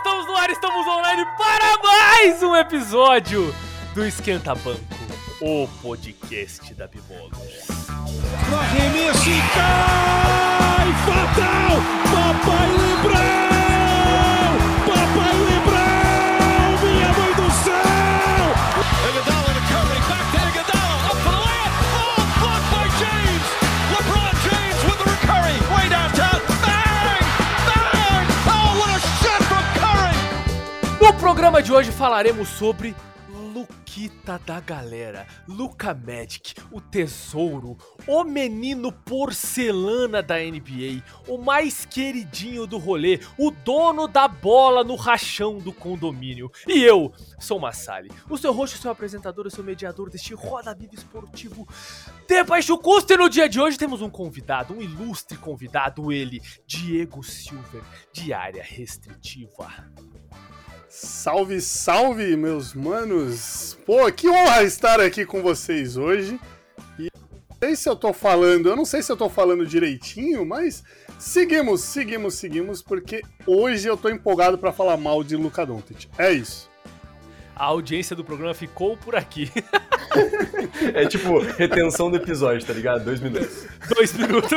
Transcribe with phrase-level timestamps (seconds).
[0.00, 3.54] estamos no ar, estamos online para mais um episódio
[3.92, 4.80] do Esquenta Banco,
[5.42, 7.66] o podcast da Bibolers.
[8.48, 9.24] No arremesso
[9.54, 10.88] cai!
[11.04, 11.76] Fatal!
[12.10, 13.59] Papai Lebrão!
[31.30, 32.92] Programa de hoje falaremos sobre
[33.54, 42.66] Luquita da galera, Luca Magic, o tesouro, o menino porcelana da NBA, o mais queridinho
[42.66, 46.50] do rolê, o dono da bola no rachão do condomínio.
[46.66, 50.74] E eu sou o Massali, o seu roxo, seu apresentador, o seu mediador deste Roda
[50.74, 51.64] Viva Esportivo
[52.26, 53.12] de baixo custo.
[53.12, 58.32] E no dia de hoje temos um convidado, um ilustre convidado, ele, Diego Silver, de
[58.32, 59.72] área restritiva.
[60.92, 63.78] Salve, salve, meus manos!
[63.86, 66.36] Pô, que honra estar aqui com vocês hoje.
[66.98, 67.08] E
[67.48, 70.82] não sei se eu tô falando, eu não sei se eu tô falando direitinho, mas
[71.16, 76.08] seguimos, seguimos, seguimos, porque hoje eu tô empolgado pra falar mal de Luca Doncic.
[76.18, 76.68] É isso.
[77.54, 79.48] A audiência do programa ficou por aqui.
[80.92, 83.04] É tipo retenção do episódio, tá ligado?
[83.04, 83.64] Dois minutos.
[83.94, 84.50] Dois minutos.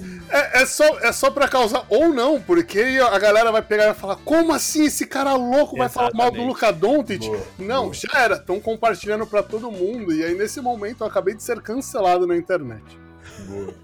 [0.00, 3.84] Mas é, é só, é só pra causar ou não, porque a galera vai pegar
[3.84, 6.48] e vai falar: como assim esse cara louco vai falar mal do Exatamente.
[6.48, 7.30] Luca Doncic?
[7.58, 7.94] Não, boa.
[7.94, 10.12] já era, estão compartilhando pra todo mundo.
[10.12, 12.82] E aí nesse momento eu acabei de ser cancelado na internet.
[13.46, 13.74] Boa.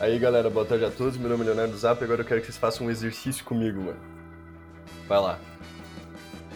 [0.00, 1.16] Aí galera, boa tarde a todos.
[1.16, 4.00] Meu nome é Leonardo Zap agora eu quero que vocês façam um exercício comigo, mano.
[5.06, 5.38] Vai lá.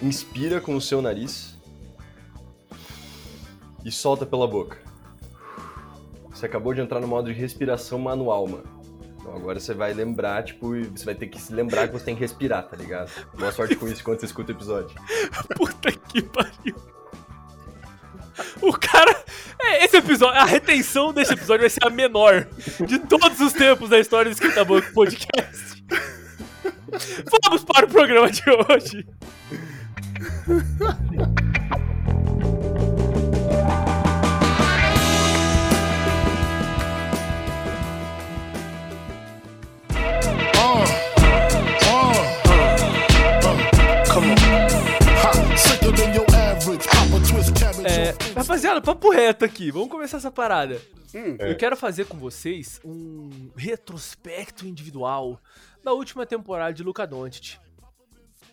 [0.02, 1.56] Inspira com o seu nariz
[3.84, 4.87] e solta pela boca.
[6.38, 8.62] Você acabou de entrar no modo de respiração manual, mano.
[9.18, 12.14] Então agora você vai lembrar, tipo, você vai ter que se lembrar que você tem
[12.14, 13.10] que respirar, tá ligado?
[13.36, 14.96] Boa sorte com isso quando você escuta o episódio.
[15.56, 16.76] Puta que pariu.
[18.62, 19.20] O cara.
[19.60, 20.40] É, esse episódio.
[20.40, 22.46] A retenção desse episódio vai ser a menor
[22.86, 25.84] de todos os tempos da história do Esquenta Banco Podcast.
[27.42, 29.04] Vamos para o programa de hoje.
[48.38, 49.70] rapaziada, papo reto aqui.
[49.70, 50.80] Vamos começar essa parada.
[51.14, 55.40] Hum, Eu quero fazer com vocês um retrospecto individual
[55.82, 57.56] da última temporada de Luca Doncic.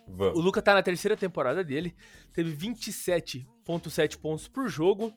[0.07, 0.44] O Vamos.
[0.44, 1.96] Luca tá na terceira temporada dele,
[2.34, 5.13] teve 27.7 pontos por jogo,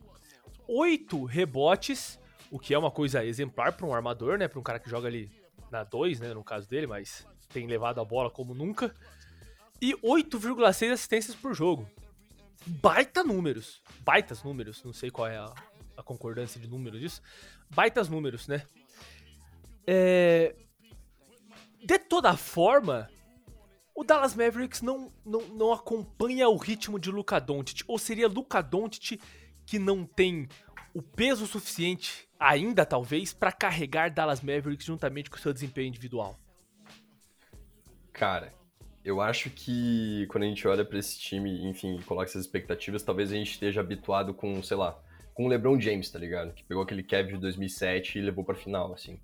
[0.66, 2.18] 8 rebotes,
[2.50, 5.08] o que é uma coisa exemplar para um armador, né, para um cara que joga
[5.08, 5.30] ali
[5.70, 8.94] na 2, né, no caso dele, mas tem levado a bola como nunca,
[9.80, 11.88] e 8,6 assistências por jogo.
[12.66, 15.52] Baita números, baitas números, não sei qual é a,
[15.96, 17.22] a concordância de números disso,
[17.70, 18.66] baitas números, né?
[19.86, 20.54] É...
[21.82, 23.08] De toda forma,
[23.94, 27.82] o Dallas Mavericks não, não, não acompanha o ritmo de Luka Doncic.
[27.88, 29.20] Ou seria Luka Doncic
[29.64, 30.48] que não tem
[30.94, 36.38] o peso suficiente, ainda talvez, pra carregar Dallas Mavericks juntamente com seu desempenho individual?
[38.12, 38.52] Cara,
[39.08, 43.32] eu acho que quando a gente olha pra esse time, enfim, coloca essas expectativas, talvez
[43.32, 45.00] a gente esteja habituado com, sei lá,
[45.32, 46.52] com o LeBron James, tá ligado?
[46.52, 49.18] Que pegou aquele Cavs de 2007 e levou pra final, assim.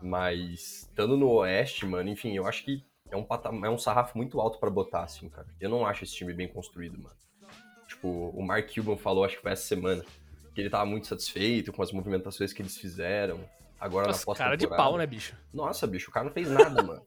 [0.00, 3.26] Mas, estando no Oeste, mano, enfim, eu acho que é um,
[3.64, 5.48] é um sarrafo muito alto pra botar, assim, cara.
[5.60, 7.16] Eu não acho esse time bem construído, mano.
[7.88, 10.04] Tipo, o Mark Cuban falou, acho que foi essa semana,
[10.54, 13.40] que ele tava muito satisfeito com as movimentações que eles fizeram.
[13.80, 15.36] Agora Nossa, na pós cara de pau, né, bicho?
[15.52, 17.02] nossa, bicho, o cara não fez nada, mano.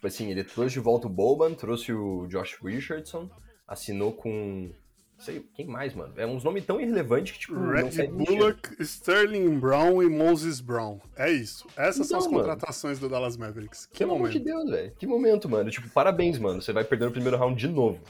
[0.00, 3.28] Tipo assim, ele trouxe de volta o Boban, trouxe o Josh Richardson,
[3.68, 4.72] assinou com.
[5.18, 6.14] Não sei, quem mais, mano?
[6.16, 7.54] É uns nomes tão irrelevantes que, tipo,
[7.92, 8.16] sentido.
[8.16, 10.98] Bullock, Sterling Brown e Moses Brown.
[11.14, 11.66] É isso.
[11.76, 12.48] Essas são as Então, mano.
[12.48, 13.84] contratações do Dallas Mavericks.
[13.84, 14.56] Que Pelo amor de momento.
[14.64, 14.94] Deus, velho.
[14.98, 15.70] Que momento, mano.
[15.70, 16.62] Tipo, parabéns, mano.
[16.62, 18.00] Você vai perder no primeiro round de novo.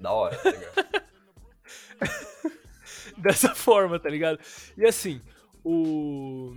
[0.00, 1.02] Da hora, tá ligado?
[3.16, 4.38] Dessa forma, tá ligado?
[4.76, 5.20] E assim,
[5.64, 6.56] o...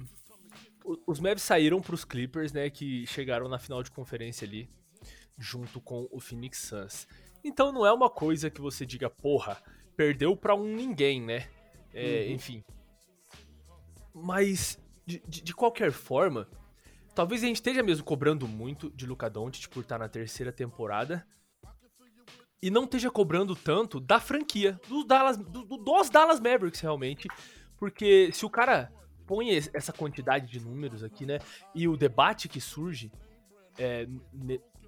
[0.84, 4.70] o- Os Mavs saíram pros Clippers, né, que chegaram na final de conferência ali,
[5.42, 7.08] junto com o Phoenix Suns.
[7.44, 9.62] Então não é uma coisa que você diga, porra,
[9.98, 11.50] perdeu pra um ninguém, né?
[11.94, 12.64] É, Enfim.
[14.14, 16.48] Mas, de, de- qualquer forma,
[17.16, 21.26] talvez a gente esteja mesmo cobrando muito de Luka Doncic por estar na terceira temporada.
[22.62, 27.28] E não esteja cobrando tanto da franquia, dos Dallas, do- do- dos Dallas Mavericks, realmente.
[27.78, 28.92] Porque se o cara
[29.26, 31.40] põe es- essa quantidade de números aqui, né?
[31.74, 33.12] E o debate que surge
[33.80, 34.06] é,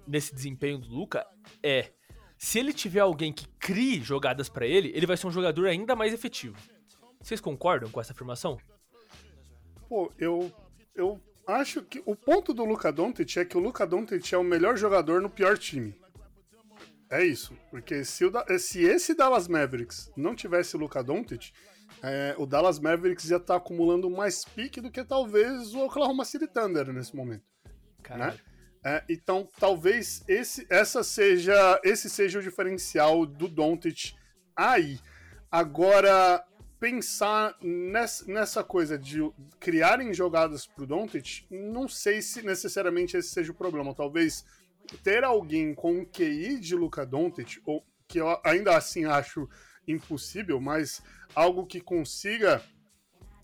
[0.06, 1.26] nesse desempenho do Luca
[1.62, 1.90] é
[2.36, 5.96] se ele tiver alguém que crie jogadas pra ele, ele vai ser um jogador ainda
[5.96, 6.56] mais efetivo.
[7.20, 8.58] Vocês concordam com essa afirmação?
[9.88, 10.52] Pô, eu,
[10.94, 14.44] eu acho que o ponto do Luka Doncic é que o Luka Doncic é o
[14.44, 15.98] melhor jogador no pior time.
[17.10, 21.52] É isso, porque se, o se esse Dallas Mavericks não tivesse o Luka Doncic,
[22.02, 26.46] é, o Dallas Mavericks ia estar acumulando mais pique do que talvez o Oklahoma City
[26.46, 27.44] Thunder nesse momento.
[28.02, 28.38] Caralho.
[28.84, 34.14] É, então, talvez esse, essa seja, esse seja o diferencial do Doncic
[34.54, 35.00] aí.
[35.50, 36.44] Agora,
[36.78, 39.20] pensar nessa, nessa coisa de
[39.58, 43.94] criarem jogadas pro Doncic, não sei se necessariamente esse seja o problema.
[43.94, 44.44] Talvez
[45.02, 49.48] ter alguém com um QI de Luka Doncic, ou que eu ainda assim acho
[49.88, 51.02] impossível, mas
[51.34, 52.62] algo que consiga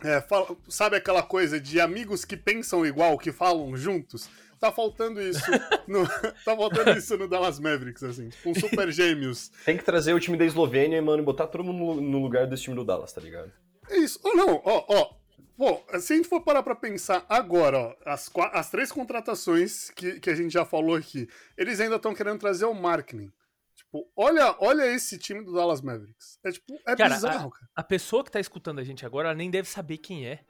[0.03, 4.29] é, fala- sabe aquela coisa de amigos que pensam igual, que falam juntos?
[4.61, 5.41] Tá faltando isso
[5.89, 6.07] no,
[6.45, 9.51] tá faltando isso no Dallas Mavericks, assim, com super gêmeos.
[9.65, 12.65] Tem que trazer o time da Eslovênia, mano, e botar todo mundo no- lugar desse
[12.65, 13.51] time do Dallas, tá ligado?
[13.89, 14.21] É isso.
[14.23, 15.21] Ou não, ó, ó.
[15.57, 20.19] Pô, se a gente for parar pra pensar agora, ó, as, as três contratações que,
[20.21, 23.31] que a gente já falou aqui, eles ainda estão querendo trazer o marketing.
[23.75, 26.39] Tipo, olha, olha esse time do Dallas Mavericks.
[26.45, 27.67] É tipo, é Cara, bizarro, cara.
[27.75, 30.41] A pessoa que tá escutando a gente agora ela nem deve saber quem é.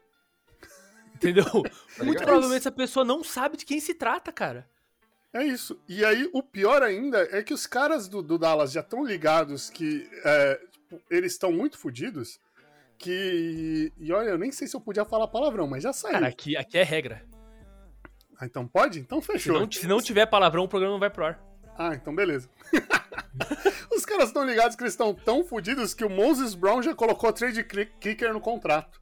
[1.21, 1.45] Entendeu?
[1.53, 1.69] Muito
[2.01, 2.25] ligado?
[2.25, 4.67] provavelmente essa pessoa não sabe de quem se trata, cara.
[5.33, 5.79] É isso.
[5.87, 9.69] E aí, o pior ainda é que os caras do, do Dallas já estão ligados
[9.71, 12.41] que é, tipo, eles estão muito fodidos.
[12.99, 13.93] Que.
[13.99, 16.15] E olha, eu nem sei se eu podia falar palavrão, mas já saiu.
[16.15, 17.23] Cara, aqui, aqui é regra.
[18.39, 18.99] Ah, então pode?
[18.99, 19.61] Então Se fechou.
[19.61, 21.41] não, se não tiver palavrão, o programa não vai pro ar.
[21.79, 22.49] Ah, então beleza.
[23.95, 27.33] Os caras estão ligados que eles estão tão fodidos que o Moses Brown já colocou
[27.33, 29.01] trade kicker no contrato.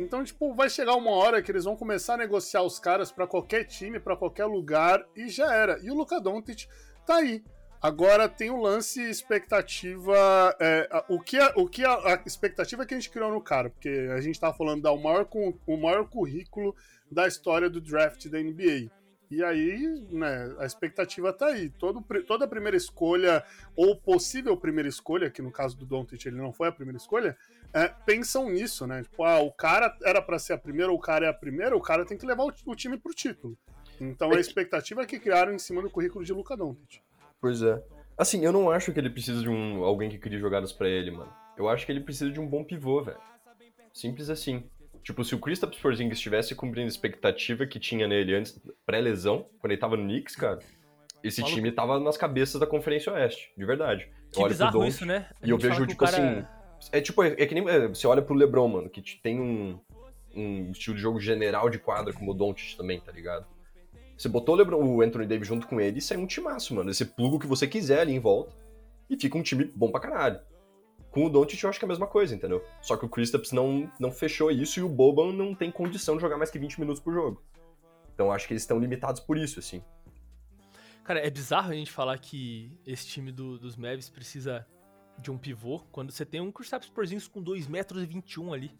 [0.00, 3.26] Então, tipo, vai chegar uma hora que eles vão começar a negociar os caras pra
[3.26, 5.78] qualquer time, pra qualquer lugar e já era.
[5.82, 6.66] E o Luka Doncic
[7.06, 7.44] tá aí.
[7.82, 10.56] Agora tem o lance expectativa.
[10.58, 13.68] é, o que, a, o que a, a expectativa que a gente criou no cara?
[13.68, 15.28] Porque a gente tava falando da o maior,
[15.66, 16.74] o maior currículo
[17.10, 18.90] da história do draft da NBA.
[19.30, 21.70] E aí, né, a expectativa tá aí.
[21.70, 23.44] Todo, toda a primeira escolha,
[23.76, 27.36] ou possível primeira escolha, que no caso do Doncic ele não foi a primeira escolha,
[27.72, 29.02] é, pensam nisso, né?
[29.02, 31.80] Tipo, ah, o cara era pra ser a primeira, o cara é a primeira, o
[31.80, 33.56] cara tem que levar o, o time pro título.
[34.00, 37.00] Então a expectativa é que criaram em cima do currículo de Luca Doncic.
[37.40, 37.82] Pois é.
[38.16, 41.10] Assim, eu não acho que ele precisa de um alguém que crie jogadas pra ele,
[41.10, 41.32] mano.
[41.56, 43.18] Eu acho que ele precisa de um bom pivô, velho.
[43.92, 44.64] Simples assim.
[45.02, 49.72] Tipo, se o Kristaps Porzingis estivesse cumprindo a expectativa que tinha nele antes, pré-lesão, quando
[49.72, 50.58] ele tava no Knicks, cara,
[51.22, 54.10] esse time tava nas cabeças da Conferência Oeste, de verdade.
[54.30, 55.28] Que Eu olho bizarro isso, né?
[55.42, 56.59] E eu vejo, tipo cara- assim.
[56.92, 57.68] É tipo, é, é que nem.
[57.68, 59.78] é, você olha pro LeBron, mano, que tem um,
[60.34, 63.46] um estilo de jogo general de quadra como o Doncic também, tá ligado?
[64.16, 66.92] Você botou o, LeBron, o Anthony Davis junto com ele e sai um timaço, mano.
[66.92, 68.54] Você pluga o que você quiser ali em volta
[69.08, 70.40] e fica um time bom pra caralho.
[71.10, 72.62] Com o Doncic eu acho que é a mesma coisa, entendeu?
[72.82, 76.20] Só que o Kristaps não, não fechou isso e o Boban não tem condição de
[76.20, 77.42] jogar mais que 20 minutos por jogo.
[78.14, 79.82] Então acho que eles estão limitados por isso, assim.
[81.02, 84.64] Cara, é bizarro a gente falar que esse time do- dos Mavs precisa
[85.20, 88.72] de um pivô quando você tem um Kristaps Porzingis com 2 metros e 21 ali,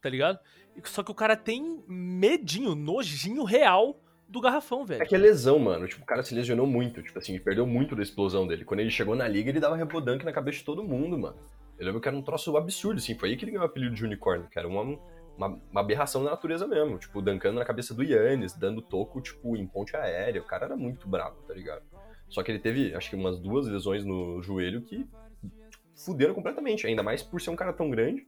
[0.00, 0.38] tá ligado?
[0.84, 5.02] Só que o cara tem medinho, nojinho real do garrafão, velho.
[5.02, 5.88] É que é lesão, mano.
[5.88, 7.02] Tipo, o cara se lesionou muito.
[7.02, 8.64] Tipo assim, perdeu muito da explosão dele.
[8.64, 11.36] Quando ele chegou na liga, ele dava rebodunk na cabeça de todo mundo, mano.
[11.76, 13.18] Eu lembro que era um troço absurdo, assim.
[13.18, 14.82] Foi aí que ele ganhou o apelido de unicórnio, que era uma,
[15.36, 16.96] uma, uma aberração da natureza mesmo.
[16.98, 20.40] Tipo, dancando na cabeça do Yannis, dando toco, tipo, em ponte aérea.
[20.40, 21.82] O cara era muito bravo, tá ligado?
[22.28, 25.04] Só que ele teve, acho que umas duas lesões no joelho que
[26.04, 26.86] fuderam completamente.
[26.86, 28.26] Ainda mais por ser um cara tão grande.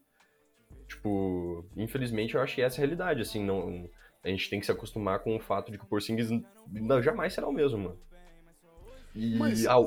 [0.89, 3.89] Tipo, infelizmente eu acho que essa é a realidade, assim, não...
[4.25, 6.29] A gente tem que se acostumar com o fato de que o Porzingis
[6.71, 7.99] não- jamais será o mesmo, mano.
[9.15, 9.37] E...
[9.37, 9.79] Mas- Ah,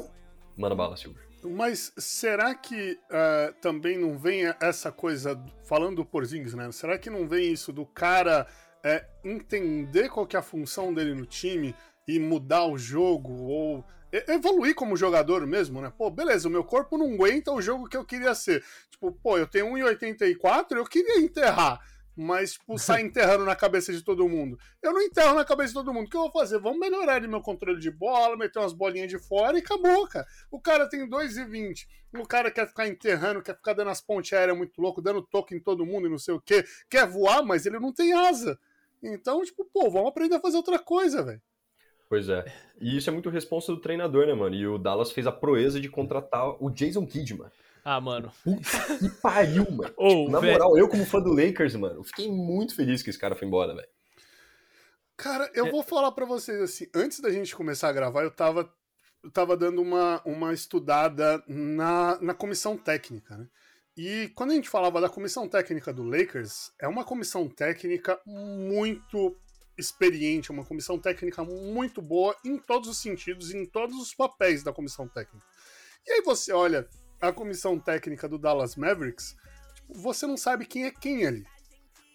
[0.58, 1.24] manda bala, Silvio.
[1.44, 6.72] Mas será que eh, também não vem essa coisa, falando do Porzingis, né?
[6.72, 8.48] Será que não vem isso do cara
[8.84, 11.76] eh, entender qual que é a função dele no time
[12.08, 13.86] e mudar o jogo ou
[14.28, 15.92] evoluir como jogador mesmo, né?
[15.98, 18.64] Pô, beleza, o meu corpo não aguenta o jogo que eu queria ser.
[18.90, 21.80] Tipo, pô, eu tenho 1,84, eu queria enterrar.
[22.16, 24.58] Mas, tipo, sai enterrando na cabeça de todo mundo.
[24.82, 26.08] Eu não enterro na cabeça de todo mundo.
[26.08, 26.60] O que eu vou fazer?
[26.60, 30.26] Vamos melhorar ali meu controle de bola, meter umas bolinhas de fora e acabou, cara.
[30.50, 31.86] O cara tem 2,20.
[32.18, 35.54] O cara quer ficar enterrando, quer ficar dando as pontes aéreas muito louco, dando toque
[35.54, 36.64] em todo mundo e não sei o quê.
[36.90, 38.58] Quer voar, mas ele não tem asa.
[39.04, 41.42] Então, tipo, pô, vamos aprender a fazer outra coisa, velho.
[42.08, 42.46] Pois é.
[42.80, 44.56] E isso é muito responsa do treinador, né, mano?
[44.56, 47.52] E o Dallas fez a proeza de contratar o Jason Kidd, mano.
[47.84, 48.32] Ah, mano.
[48.44, 49.94] Puta que pariu, mano.
[49.98, 50.54] Ô, Na velho.
[50.54, 53.48] moral, eu como fã do Lakers, mano, eu fiquei muito feliz que esse cara foi
[53.48, 53.88] embora, velho.
[55.18, 58.70] Cara, eu vou falar pra vocês assim, antes da gente começar a gravar, eu tava,
[59.24, 63.48] eu tava dando uma, uma estudada na, na comissão técnica, né?
[63.98, 69.38] E quando a gente falava da comissão técnica do Lakers, é uma comissão técnica muito
[69.78, 74.74] experiente, uma comissão técnica muito boa em todos os sentidos, em todos os papéis da
[74.74, 75.46] comissão técnica.
[76.06, 76.88] E aí você olha
[77.22, 79.36] a comissão técnica do Dallas Mavericks,
[79.74, 81.46] tipo, você não sabe quem é quem ali.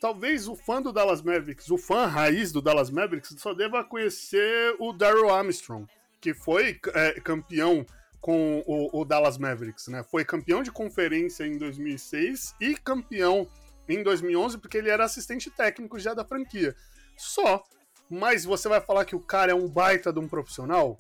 [0.00, 4.75] Talvez o fã do Dallas Mavericks, o fã raiz do Dallas Mavericks, só deva conhecer
[4.79, 5.87] o Daryl Armstrong,
[6.21, 7.85] que foi é, campeão
[8.21, 10.02] com o, o, Dallas Mavericks, né?
[10.02, 13.49] Foi campeão de conferência em 2006 e campeão
[13.88, 16.75] em 2011 porque ele era assistente técnico já da franquia.
[17.21, 17.62] Só.
[18.09, 20.99] Mas você vai falar que o cara é um baita de um profissional?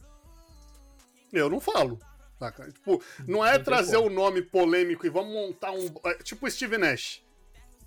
[1.32, 1.98] Eu não falo.
[2.38, 2.70] Saca?
[2.70, 5.86] Tipo, não é trazer o um nome polêmico e vamos montar um.
[6.04, 7.22] é, Tipo o Steve Nash.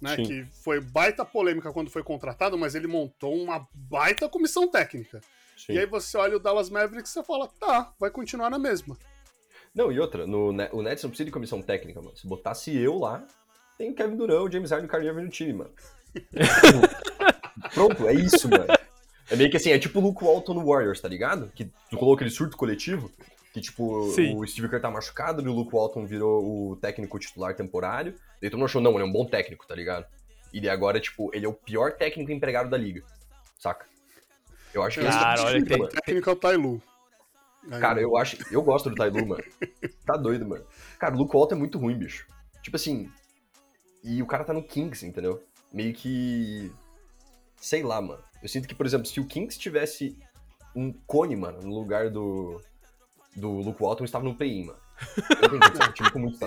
[0.02, 5.22] Né, que foi baita polêmica quando foi contratado, mas ele montou uma baita comissão técnica.
[5.56, 5.74] Sim.
[5.74, 8.98] E aí você olha o Dallas Mavericks e você fala, tá, vai continuar na mesma.
[9.74, 12.18] Não, e outra, no, o Nets não precisa de comissão técnica, mano.
[12.18, 13.25] Se botasse eu lá,
[13.78, 15.72] tem o Kevin Durant, o James Harden e o Kyrie Irving no time, mano.
[17.74, 18.68] Pronto, é isso, mano.
[19.30, 21.51] É meio que assim, é tipo o Luke Walton no Warriors, tá ligado?
[21.56, 23.10] Que tu colocou aquele surto coletivo,
[23.53, 24.36] que tipo, Sim.
[24.36, 28.15] o Steve Kerr tá machucado e o Luke Walton virou o técnico titular temporário.
[28.42, 30.06] Daí tu não achou, não, ele é um bom técnico, tá ligado?
[30.51, 33.03] E daí agora, tipo, ele é o pior técnico empregado da liga,
[33.58, 33.86] saca?
[34.74, 36.82] Eu acho que Cara, esse olha, é o tem, O técnico é o Tailu.
[37.80, 38.38] Cara, eu acho.
[38.51, 39.44] Eu gosto do Tailu, mano.
[40.06, 40.65] Tá doido, mano.
[41.00, 42.27] Cara, o Luke Walton é muito ruim, bicho.
[42.62, 43.10] Tipo assim.
[44.03, 45.42] E o cara tá no Kings, entendeu?
[45.72, 46.72] Meio que.
[47.63, 48.22] Sei lá, mano.
[48.41, 50.17] Eu sinto que, por exemplo, se o Kings tivesse
[50.75, 52.62] um cone, mano, no lugar do.
[53.34, 54.79] Do Luke Walton, estava no play-in, mano.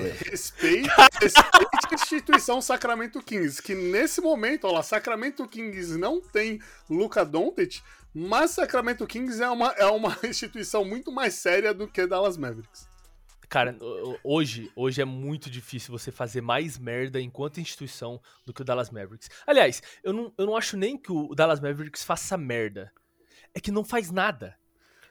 [0.07, 0.11] É.
[0.31, 0.89] Respeite,
[1.21, 7.25] respeite a instituição Sacramento Kings, que nesse momento, ó lá, Sacramento Kings não tem Luca
[7.25, 7.81] Doncic,
[8.15, 12.87] mas Sacramento Kings é uma, é uma instituição muito mais séria do que Dallas Mavericks.
[13.49, 13.77] Cara,
[14.25, 18.91] hoje, hoje é muito difícil você fazer mais merda enquanto instituição do que o Dallas
[18.91, 19.31] Mavericks.
[19.47, 22.93] Aliás, eu não, eu não acho nem que o Dallas Mavericks faça merda.
[23.55, 24.57] É que não faz nada.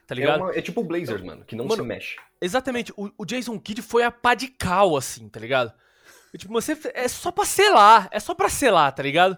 [0.06, 0.40] Tá ligado?
[0.40, 2.16] É, uma, é tipo o Blazers, mano, que não Mano, se mexe.
[2.40, 2.92] Exatamente.
[2.96, 5.72] O, o Jason Kidd foi a pá de cal, assim, tá ligado?
[6.36, 6.78] Tipo, você.
[6.94, 8.08] É só pra selar.
[8.12, 9.36] É só pra selar, tá ligado?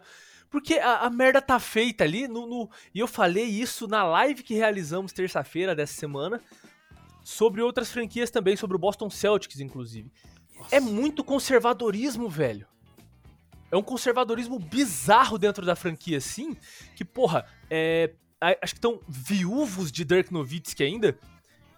[0.50, 2.28] Porque a, a merda tá feita ali.
[2.28, 6.42] No, no, e eu falei isso na live que realizamos terça-feira dessa semana.
[7.28, 10.10] Sobre outras franquias também, sobre o Boston Celtics, inclusive.
[10.56, 10.74] Nossa.
[10.74, 12.66] É muito conservadorismo, velho.
[13.70, 16.56] É um conservadorismo bizarro dentro da franquia, assim.
[16.96, 21.18] Que, porra, é, acho que estão viúvos de Dirk Nowitzki ainda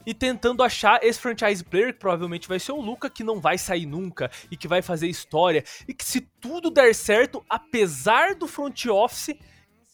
[0.06, 3.58] e tentando achar esse franchise player, que provavelmente vai ser o Luca, que não vai
[3.58, 5.64] sair nunca e que vai fazer história.
[5.88, 9.36] E que se tudo der certo, apesar do front office,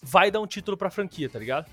[0.02, 1.66] vai dar um título pra franquia, tá ligado?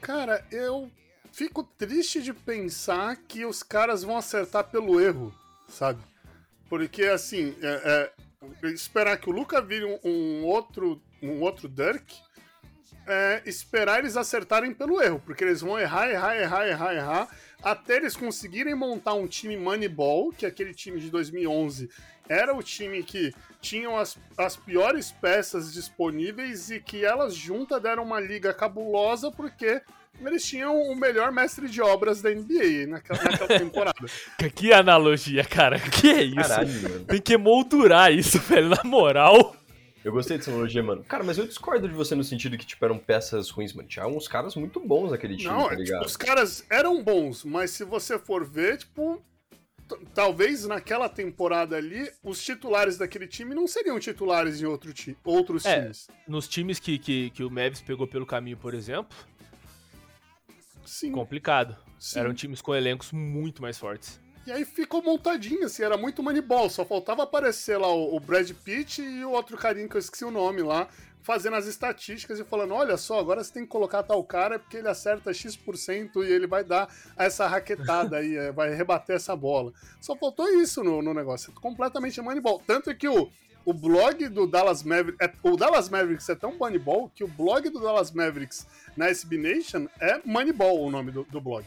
[0.00, 0.90] Cara, eu
[1.34, 5.34] fico triste de pensar que os caras vão acertar pelo erro,
[5.68, 6.00] sabe?
[6.68, 8.12] Porque, assim, é,
[8.62, 12.14] é, esperar que o Luca vire um, um, outro, um outro Dirk
[13.06, 17.28] é, esperar eles acertarem pelo erro, porque eles vão errar, errar, errar, errar, errar,
[17.62, 21.90] até eles conseguirem montar um time Moneyball, que aquele time de 2011
[22.28, 28.04] era o time que tinham as, as piores peças disponíveis e que elas juntas deram
[28.04, 29.82] uma liga cabulosa porque
[30.20, 34.06] eles tinham o melhor mestre de obras da NBA naquela, naquela temporada.
[34.54, 35.78] que analogia, cara.
[35.90, 36.36] Que é isso?
[36.36, 39.56] Caralho, Tem que moldurar isso, velho, na moral.
[40.04, 41.02] Eu gostei dessa analogia, mano.
[41.04, 43.88] Cara, mas eu discordo de você no sentido que, tipo, eram peças ruins, mano.
[43.88, 46.00] Tinha uns caras muito bons naquele time, Não, tá ligado?
[46.00, 49.22] Tipo, os caras eram bons, mas se você for ver, tipo,
[50.14, 55.64] talvez naquela temporada ali, os titulares daquele time não seriam titulares em outro ti outros
[55.64, 56.08] é, times.
[56.26, 59.16] Nos times que, que, que o Mavis pegou pelo caminho, por exemplo,
[60.84, 61.12] Sim.
[61.12, 61.76] complicado.
[61.98, 62.20] Sim.
[62.20, 64.20] Eram times com elencos muito mais fortes.
[64.46, 66.68] E aí ficou montadinho, assim, era muito Moneyball.
[66.68, 70.22] Só faltava aparecer lá o, o Brad Pitt e o outro carinha que eu esqueci
[70.22, 70.86] o nome lá,
[71.22, 74.76] fazendo as estatísticas e falando: olha só, agora você tem que colocar tal cara porque
[74.76, 79.72] ele acerta X% e ele vai dar essa raquetada aí, é, vai rebater essa bola.
[79.98, 81.50] Só faltou isso no, no negócio.
[81.50, 82.62] É completamente Moneyball.
[82.66, 83.30] Tanto que o,
[83.64, 85.26] o blog do Dallas Mavericks.
[85.26, 88.66] É, o Dallas Mavericks é tão Moneyball que o blog do Dallas Mavericks
[88.96, 91.64] na SB Nation é Moneyball o nome do, do blog.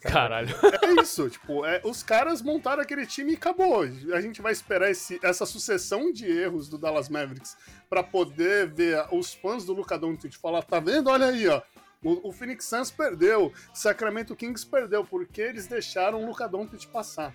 [0.00, 0.54] Caralho.
[0.82, 3.82] É isso, tipo, é, os caras montaram aquele time e acabou.
[3.82, 7.56] A gente vai esperar esse, essa sucessão de erros do Dallas Mavericks
[7.88, 11.10] para poder ver os fãs do Luka Doncic falar, tá vendo?
[11.10, 11.62] Olha aí, ó.
[12.02, 17.34] O, o Phoenix Suns perdeu, Sacramento Kings perdeu, porque eles deixaram o Luka Doncic passar.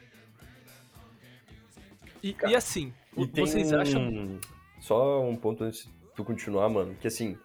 [2.23, 4.39] E, e assim, E tem vocês um- acham...
[4.79, 7.37] Só um ponto antes de tu continuar, mano, que assim,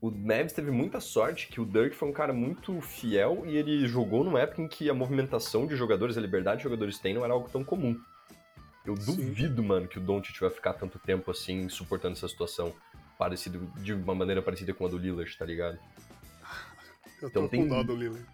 [0.00, 3.86] o Mavs teve muita sorte que o Dirk foi um cara muito fiel e ele
[3.88, 7.24] jogou numa época em que a movimentação de jogadores, a liberdade de jogadores têm não
[7.24, 7.98] era algo tão comum.
[8.84, 12.72] Eu duvido, mano, que o Doncic vai ficar tanto tempo assim suportando essa situação
[13.18, 15.76] parecido de uma maneira parecida com a do Lillard, tá ligado?
[17.20, 18.24] Eu Então tô tem- com dó do Lillard.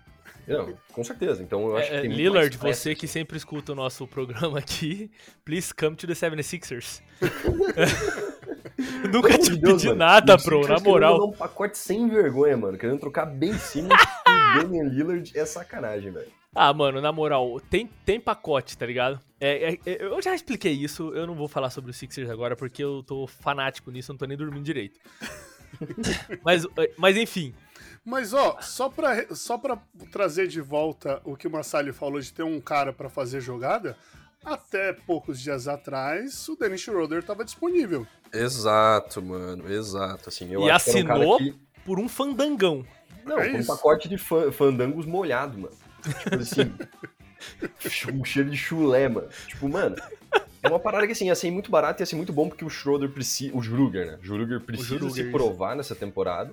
[0.46, 1.42] Não, com certeza.
[1.42, 4.58] Então eu acho que É, tem muito Lillard, você que sempre escuta o nosso programa
[4.58, 5.10] aqui,
[5.44, 7.00] please come to the 76ers.
[9.12, 9.98] Nunca te Deus, pedi mano.
[9.98, 11.12] nada, Os bro, na querendo moral.
[11.18, 12.78] mandar um pacote sem vergonha, mano.
[12.78, 16.30] Querendo trocar Ben Simmons por Damian Lillard é sacanagem, velho.
[16.54, 19.18] Ah, mano, na moral, tem, tem pacote, tá ligado?
[19.40, 22.54] É, é- é- eu já expliquei isso, eu não vou falar sobre os Sixers agora
[22.54, 25.00] porque eu tô fanático nisso, eu não tô nem dormindo direito.
[26.44, 26.66] mas,
[26.98, 27.54] mas enfim,
[28.04, 29.78] Mas, ó, só pra, só pra
[30.10, 33.96] trazer de volta o que o Massali falou de ter um cara pra fazer jogada,
[34.44, 38.04] até poucos dias atrás o Dennis Schroeder tava disponível.
[38.32, 39.72] Exato, mano.
[39.72, 40.28] Exato.
[40.28, 41.38] Assim, eu E acho que era um cara assinou?
[41.38, 41.54] que-
[41.84, 42.84] por um fandangão.
[43.24, 45.74] Não, É com um pacote de fan- fandangos molhado, mano.
[46.24, 46.72] Tipo assim.
[48.20, 49.28] um cheiro de chulé, mano.
[49.46, 49.94] Tipo, mano.
[50.62, 52.64] É uma parada que assim, ia ser muito barato e ia ser muito bom porque
[52.64, 53.56] o Schroeder precisa.
[53.56, 54.18] O Schruger, né?
[54.20, 55.30] O Schruger precisa Schruger, se isso.
[55.32, 56.52] provar nessa temporada.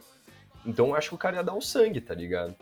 [0.66, 2.56] Então eu acho que o cara ia dar o sangue, tá ligado?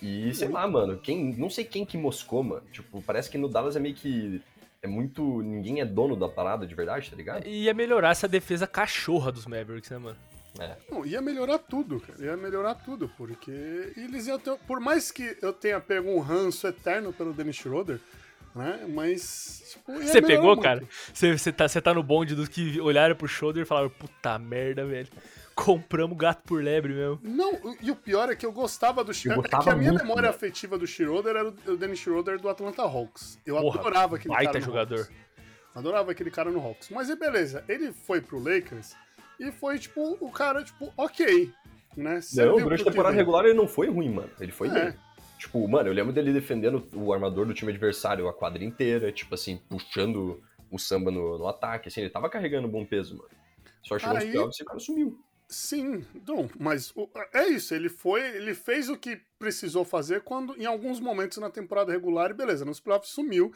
[0.00, 1.34] E sei lá, mano, quem.
[1.36, 2.62] Não sei quem que moscou, mano.
[2.72, 4.40] Tipo, parece que no Dallas é meio que.
[4.80, 5.42] É muito.
[5.42, 7.46] Ninguém é dono da parada de verdade, tá ligado?
[7.46, 10.16] E ia melhorar essa defesa cachorra dos Mavericks, né, mano?
[10.90, 12.24] Não, ia melhorar tudo, cara.
[12.24, 13.50] Ia melhorar tudo, porque
[13.96, 14.56] eles iam ter.
[14.66, 18.00] Por mais que eu tenha pego um ranço eterno pelo Dennis Schroeder,
[18.54, 18.86] né?
[18.88, 19.62] Mas.
[19.72, 20.62] Tipo, Você pegou, muito.
[20.62, 20.82] cara?
[21.12, 24.38] Você, você, tá, você tá no bonde dos que olharam pro shoulder e falaram, puta
[24.38, 25.08] merda, velho.
[25.64, 27.18] Compramos gato por lebre mesmo.
[27.22, 29.42] Não, e o pior é que eu gostava do Schroeder.
[29.42, 30.28] gostava que a minha memória né?
[30.28, 33.38] afetiva do Schroeder era o Dennis Schroeder do Atlanta Hawks.
[33.44, 34.60] Eu Porra, adorava aquele baita cara.
[34.60, 34.98] no jogador.
[35.00, 35.12] Hawks.
[35.74, 36.88] Adorava aquele cara no Hawks.
[36.90, 38.94] Mas e beleza, ele foi pro Lakers
[39.40, 41.52] e foi, tipo, o cara, tipo, ok.
[41.96, 42.20] Né?
[42.34, 43.24] Não, durante a temporada veio.
[43.26, 44.30] regular ele não foi ruim, mano.
[44.40, 44.70] Ele foi É.
[44.90, 44.94] bem.
[45.38, 49.34] Tipo, mano, eu lembro dele defendendo o armador do time adversário a quadra inteira, tipo
[49.34, 53.30] assim, puxando o samba no, no ataque, assim, ele tava carregando um bom peso, mano.
[53.82, 55.18] Só chegou nos Aí- playoffs e o cara sumiu.
[55.48, 60.54] Sim, não, mas o- é isso, ele foi, ele fez o que precisou fazer quando
[60.60, 63.50] em alguns momentos na temporada regular e beleza, nos playoffs sumiu,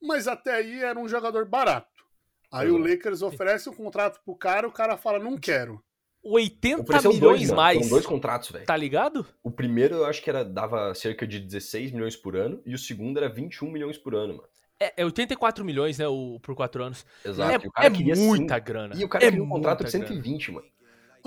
[0.00, 2.04] mas até aí era um jogador barato.
[2.52, 2.90] Aí o Exato.
[2.90, 5.82] Lakers oferece o contrato pro cara, o cara fala não quero.
[6.22, 7.78] 80 Ofereceu milhões dois, mais.
[7.78, 8.66] Foram dois contratos, velho.
[8.66, 9.24] Tá ligado?
[9.42, 12.78] O primeiro eu acho que era dava cerca de 16 milhões por ano e o
[12.78, 14.48] segundo era 21 milhões por ano, mano.
[14.80, 17.06] É, é 84 milhões, né, o, por 4 anos.
[17.24, 17.50] Exato.
[17.52, 18.94] É, o cara é muita cin- grana.
[18.96, 20.22] E o cara é queria um contrato de muita grana.
[20.22, 20.66] 120, mano.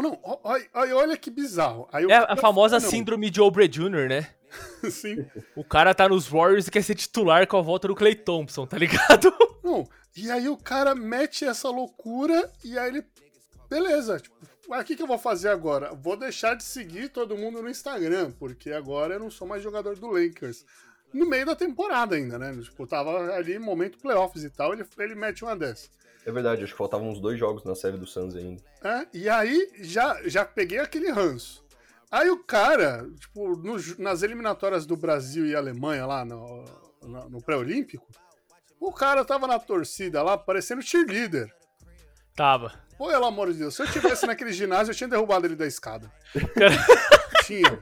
[0.02, 1.88] Não, olha, olha, que bizarro.
[1.92, 2.90] Aí É a cara famosa não.
[2.90, 4.30] síndrome de Obre Jr., né?
[4.90, 5.26] Sim.
[5.56, 8.66] O cara tá nos Warriors e quer ser titular com a volta do Clay Thompson,
[8.66, 9.34] tá ligado?
[9.64, 9.88] Não,
[10.18, 13.06] e aí o cara mete essa loucura e aí ele.
[13.70, 14.36] Beleza, tipo,
[14.70, 15.94] "Ah, o que, que eu vou fazer agora?
[15.94, 19.96] Vou deixar de seguir todo mundo no Instagram, porque agora eu não sou mais jogador
[19.96, 20.66] do Lakers.
[21.14, 22.54] No meio da temporada ainda, né?
[22.62, 25.88] Tipo, tava ali momento playoffs e tal, ele, ele mete uma dessa.
[26.26, 28.62] É verdade, acho que faltavam uns dois jogos na série do Suns ainda.
[28.84, 31.64] É, e aí já, já peguei aquele ranço.
[32.12, 36.66] Aí o cara, tipo, nos- nas eliminatórias do Brasil e Alemanha lá no,
[37.02, 38.06] no, no pré-olímpico,
[38.80, 41.50] o cara tava na torcida lá parecendo cheerleader.
[42.36, 42.74] Tava.
[42.98, 46.12] Pelo amor de Deus, se eu tivesse naquele ginásio, eu tinha derrubado ele da escada.
[47.46, 47.82] Tinha.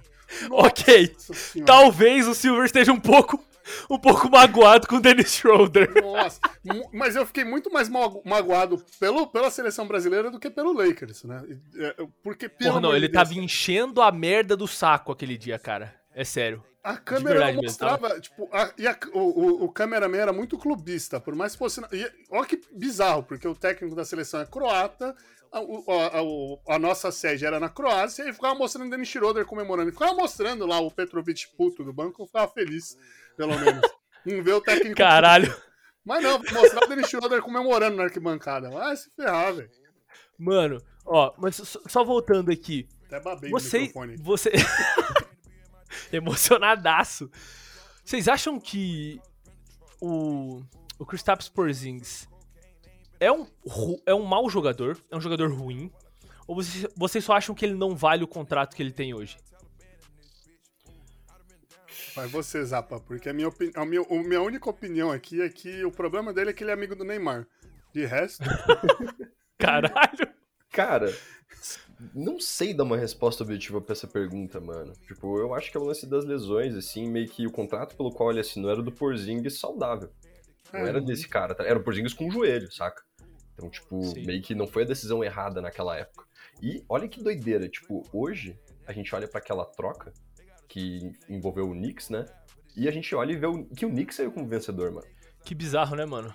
[0.50, 1.12] ok.
[1.14, 1.66] Nossa senhora.
[1.72, 3.44] Talvez o Silver esteja um pouco,
[3.90, 5.90] um pouco magoado com o Dennis Schroeder.
[6.02, 6.40] Nossa,
[6.94, 11.24] mas eu fiquei muito mais mago- magoado pelo, pela seleção brasileira do que pelo Lakers,
[11.24, 11.44] né?
[11.78, 15.58] É, Porque, pelo Porra, não, ele Deus, tava enchendo a merda do saco aquele dia,
[15.60, 15.94] cara.
[16.14, 16.64] É sério.
[16.84, 17.92] A câmera não mesmo, tá?
[17.92, 21.60] mostrava, tipo, a- e a- o, o, o cameraman era muito clubista, por mais que
[21.60, 21.82] fosse.
[21.92, 25.14] E, olha que bizarro, porque o técnico da seleção é croata,
[25.52, 29.92] a, a- a nossa sede era na Croácia, e ficava mostrando o Dennis Schroeder comemorando.
[29.92, 32.98] Ficava mostrando lá o Petrovic puto do banco, eu ficava feliz,
[33.40, 33.82] pelo menos.
[34.26, 34.98] Não ver o técnico.
[34.98, 35.56] Caralho.
[36.04, 38.70] Mas não, mostrar o Dennis Schroeder comemorando na arquibancada.
[38.70, 39.70] Vai se ferrar, velho.
[40.38, 42.86] Mano, ó, mas só, só voltando aqui.
[43.06, 43.78] Até babei Você.
[43.78, 44.18] o microfone.
[44.18, 44.52] Você.
[46.12, 47.32] Emocionadaço.
[48.04, 49.22] Vocês acham que
[50.02, 50.62] o.
[50.98, 52.28] O Kristaps Porzingis
[53.22, 53.48] é um,
[54.06, 55.00] é um mau jogador?
[55.10, 55.90] É um jogador ruim?
[56.46, 59.38] Ou vocês, vocês só acham que ele não vale o contrato que ele tem hoje?
[62.16, 65.50] Vai você, Zapa, porque a minha, opini- a minha, a minha única opinião aqui é
[65.50, 67.46] que o problema dele é que ele é amigo do Neymar.
[67.94, 68.44] De resto,
[69.58, 70.28] Caralho!
[70.72, 71.14] Cara,
[72.14, 74.94] não sei dar uma resposta objetiva pra essa pergunta, mano.
[75.08, 78.12] Tipo, eu acho que é o lance das lesões, assim, meio que o contrato pelo
[78.12, 80.10] qual ele assinou era do Porzingis saudável.
[80.72, 80.90] Não É.
[80.90, 81.64] era desse cara, tá?
[81.66, 83.04] era o Porzingis com o joelho, saca?
[83.56, 84.26] Então, tipo, Sim.
[84.26, 86.26] meio que não foi a decisão errada naquela época.
[86.62, 90.14] E olha que doideira, tipo, hoje a gente olha pra aquela troca
[90.70, 92.24] que envolveu o Knicks, né?
[92.78, 95.08] E a gente olha e vê o- que o Knicks saiu como vencedor, mano.
[95.44, 96.34] Que bizarro, né, mano?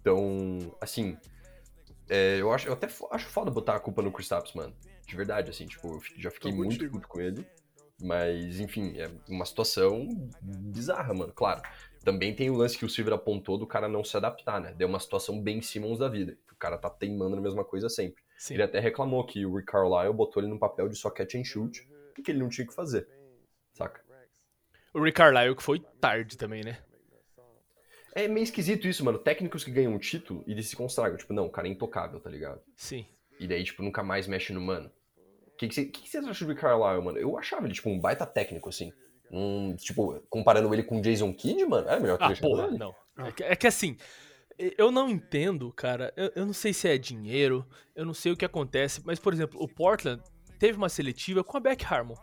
[0.00, 1.18] Então, assim,
[2.08, 4.74] é, eu, acho, eu até acho foda botar a culpa no Kristaps, mano.
[5.06, 7.46] De verdade, assim, tipo, eu já fiquei Tô muito puto com ele.
[8.02, 10.08] Mas, enfim, é uma situação
[10.42, 11.32] bizarra, mano.
[11.32, 11.62] Claro,
[12.04, 14.74] também tem o lance que o Silver apontou do cara não se adaptar, né?
[14.76, 16.36] Deu uma situação bem Simmons da vida.
[16.52, 18.22] O cara tá teimando na mesma coisa sempre.
[18.36, 18.54] Sim.
[18.54, 21.44] Ele até reclamou que o Rick Carlisle botou ele num papel de só catch and
[21.44, 23.08] shoot e que ele não tinha o que fazer.
[23.74, 24.02] Saca?
[24.94, 26.78] O Rick Carlisle que foi tarde também, né?
[28.14, 29.18] É meio esquisito isso, mano.
[29.18, 31.16] Técnicos que ganham um título e eles se consagram.
[31.18, 32.60] Tipo, não, o cara é intocável, tá ligado?
[32.76, 33.04] Sim.
[33.40, 34.88] E daí, tipo, nunca mais mexe no mano.
[35.48, 37.18] O que, que, que vocês acham do Rick Carlisle, mano?
[37.18, 38.92] Eu achava ele, tipo, um baita técnico, assim.
[39.32, 42.42] Um, tipo, comparando ele com o Jason Kidd, mano, é melhor que o Ah, Jason
[42.42, 42.78] porra, Kidd.
[42.78, 42.94] não.
[43.18, 43.96] É que, é que assim,
[44.56, 46.12] eu não entendo, cara.
[46.16, 49.32] Eu, eu não sei se é dinheiro, eu não sei o que acontece, mas, por
[49.32, 50.22] exemplo, o Portland
[50.60, 52.14] teve uma seletiva com a Beck Harmon.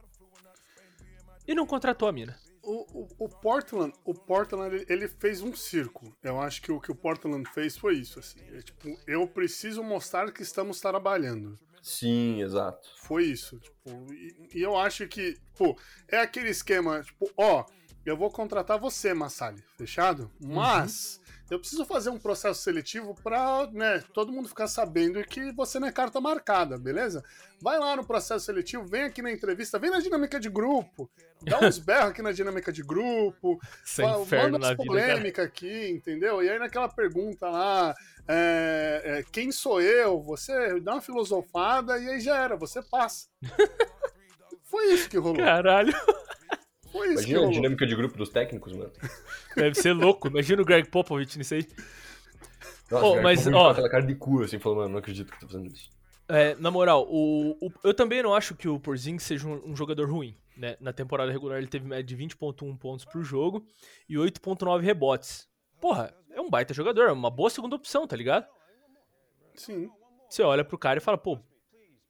[1.51, 2.39] E não contratou a mina.
[2.63, 6.15] O, o, o Portland, o Portland ele, ele fez um circo.
[6.23, 8.19] Eu acho que o que o Portland fez foi isso.
[8.19, 8.39] Assim.
[8.53, 11.59] É, tipo, eu preciso mostrar que estamos trabalhando.
[11.83, 12.87] Sim, exato.
[12.99, 13.59] Foi isso.
[13.59, 17.65] Tipo, e, e eu acho que, pô, é aquele esquema, tipo, ó,
[18.05, 20.31] eu vou contratar você, Massali, fechado?
[20.39, 21.19] Mas
[21.51, 25.87] eu preciso fazer um processo seletivo pra, né, todo mundo ficar sabendo que você não
[25.89, 27.21] é carta marcada, beleza?
[27.61, 31.11] Vai lá no processo seletivo, vem aqui na entrevista, vem na dinâmica de grupo,
[31.43, 34.83] dá uns berros aqui na dinâmica de grupo, Sem Fa- inferno manda na as vida,
[34.95, 35.07] cara.
[35.13, 36.41] polêmica aqui, entendeu?
[36.41, 37.93] E aí naquela pergunta lá,
[38.27, 40.21] é, é, quem sou eu?
[40.23, 43.27] Você dá uma filosofada e aí já era, você passa.
[44.63, 45.35] Foi isso que rolou.
[45.43, 45.93] Caralho,
[46.91, 47.53] Foi isso Imagina a rolou.
[47.53, 48.91] dinâmica de grupo dos técnicos, mano.
[49.55, 50.27] deve ser louco.
[50.27, 51.65] Imagina o Greg Popovich nisso aí.
[52.89, 54.99] Nossa, Ô, o cara mas, com ó- aquela cara de cu, assim, falando, mano, não
[54.99, 55.89] acredito que tá fazendo isso.
[56.27, 59.75] É, na moral, o, o- eu também não acho que o Porzingis seja um, um
[59.75, 60.35] jogador ruim.
[60.57, 60.75] Né?
[60.81, 63.65] Na temporada regular ele teve média de 20.1 pontos por jogo
[64.07, 65.47] e 8.9 rebotes.
[65.79, 68.45] Porra, é um baita jogador, é uma boa segunda opção, tá ligado?
[69.55, 69.89] Sim.
[70.29, 71.39] Você olha pro cara e fala, pô,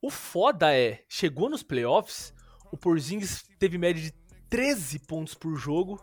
[0.00, 2.34] O foda é, chegou nos playoffs,
[2.72, 4.12] o Porzingis teve média de
[4.48, 6.02] 13 pontos por jogo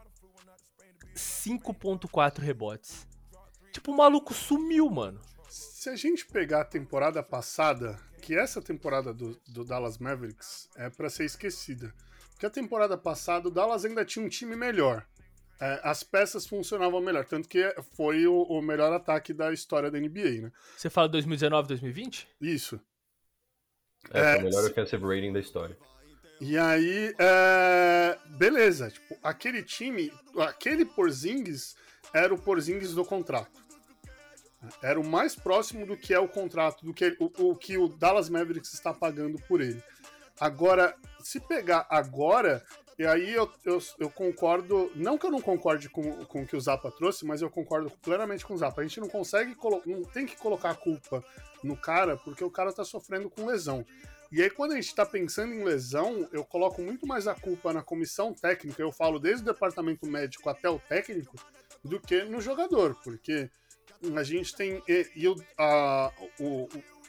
[1.16, 3.08] 5.4 rebotes.
[3.72, 5.20] Tipo, o maluco sumiu, mano.
[5.50, 10.90] Se a gente pegar a temporada passada, que essa temporada do, do Dallas Mavericks é
[10.90, 11.94] pra ser esquecida.
[12.32, 15.06] Porque a temporada passada o Dallas ainda tinha um time melhor.
[15.60, 17.64] É, as peças funcionavam melhor, tanto que
[17.96, 20.52] foi o, o melhor ataque da história da NBA, né?
[20.76, 22.28] Você fala 2019, 2020?
[22.42, 22.82] Isso.
[24.10, 25.78] É, foi É, o melhor se- offensive rating da história.
[26.44, 31.76] E aí, é, beleza, tipo, aquele time, aquele Porzingis
[32.12, 33.62] era o Porzingis do contrato.
[34.82, 37.88] Era o mais próximo do que é o contrato, do que o, o que o
[37.88, 39.84] Dallas Mavericks está pagando por ele.
[40.40, 42.66] Agora, se pegar agora,
[42.98, 46.56] e aí eu, eu, eu concordo, não que eu não concorde com, com o que
[46.56, 48.82] o Zappa trouxe, mas eu concordo plenamente com o Zappa.
[48.82, 51.24] A gente não consegue, não tem que colocar a culpa
[51.64, 53.86] no cara, porque o cara tá sofrendo com lesão.
[54.32, 57.74] E aí, quando a gente tá pensando em lesão, eu coloco muito mais a culpa
[57.74, 61.36] na comissão técnica, eu falo desde o departamento médico até o técnico,
[61.84, 63.50] do que no jogador, porque
[64.16, 64.82] a gente tem.
[64.88, 66.68] E, e o- a- o-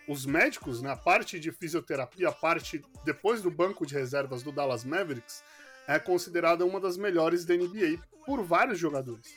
[0.08, 4.50] os médicos, né, a parte de fisioterapia, a parte depois do banco de reservas do
[4.50, 5.44] Dallas Mavericks,
[5.86, 9.28] é considerada uma das melhores da NBA por vários jogadores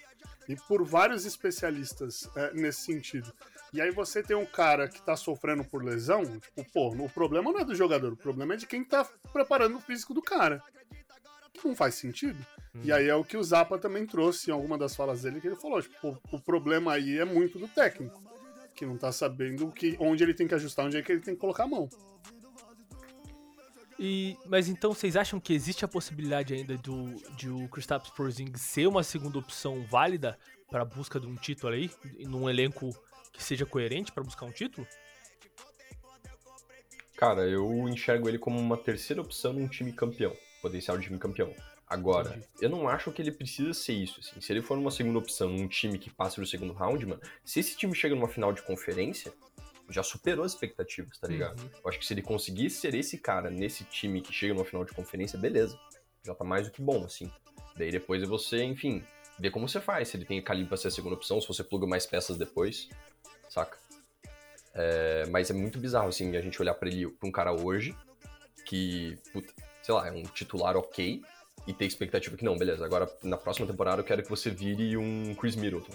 [0.47, 3.31] e por vários especialistas é, nesse sentido.
[3.75, 7.51] E aí você tem um cara que tá sofrendo por lesão, tipo, pô, o problema
[7.51, 10.63] não é do jogador, o problema é de quem tá preparando o físico do cara.
[11.53, 12.37] Que não faz sentido.
[12.81, 15.47] E aí é o que o Zappa também trouxe em alguma das falas dele, que
[15.47, 18.23] ele falou, tipo, o problema aí é muito do técnico,
[18.73, 21.19] que não tá sabendo o que, onde ele tem que ajustar, onde é que ele
[21.19, 21.89] tem que colocar a mão.
[23.99, 28.61] E, mas então vocês acham que existe a possibilidade ainda do, de o Kristaps Porzingis
[28.61, 32.89] ser uma segunda opção válida para a busca de um título aí, num elenco
[33.35, 34.87] que seja coerente para buscar um título?
[37.15, 41.53] Cara, eu enxergo ele como uma terceira opção num time campeão, potencial time campeão.
[41.87, 42.47] Agora, Entendi.
[42.61, 44.41] eu não acho que ele precisa ser isso, assim.
[44.41, 47.59] Se ele for uma segunda opção num time que passa do segundo round, mano, se
[47.59, 49.31] esse time chega numa final de conferência,
[49.89, 51.61] já superou as expectativas, tá ligado?
[51.61, 51.69] Uhum.
[51.83, 54.83] Eu acho que se ele conseguir ser esse cara nesse time que chega numa final
[54.83, 55.79] de conferência, beleza.
[56.23, 57.31] Já tá mais do que bom, assim.
[57.77, 59.03] Daí depois é você, enfim,
[59.39, 60.07] ver como você faz.
[60.07, 62.89] Se ele tem calibre pra ser a segunda opção, se você pluga mais peças depois,
[63.55, 63.77] saca?
[64.73, 67.95] É, mas é muito bizarro, assim, a gente olhar pra ele, pra um cara hoje,
[68.65, 71.23] que, puta, sei lá, é um titular ok,
[71.65, 74.97] e ter expectativa que não, beleza, agora na próxima temporada eu quero que você vire
[74.97, 75.93] um Chris Middleton.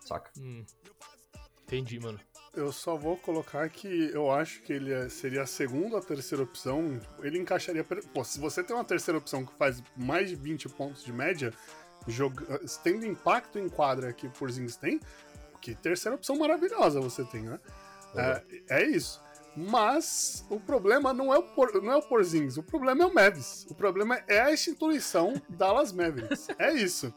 [0.00, 0.30] Saca?
[0.38, 0.64] Hum.
[1.64, 2.18] Entendi, mano.
[2.54, 6.04] Eu só vou colocar que eu acho que ele é- seria a segunda ou a
[6.04, 7.00] terceira opção.
[7.22, 7.82] Ele encaixaria.
[7.84, 11.52] Pô, se você tem uma terceira opção que faz mais de 20 pontos de média,
[12.06, 12.60] joga...
[12.82, 15.00] tendo impacto em quadra que o Porzingis tem,
[15.62, 17.58] que terceira opção maravilhosa você tem, né?
[18.14, 19.22] É, é isso.
[19.56, 21.80] Mas o problema não é o, Por...
[21.82, 23.66] não é o Porzingis, o problema é o Mavis.
[23.70, 26.48] O problema é a instituição Dallas Mavericks.
[26.58, 27.12] É isso.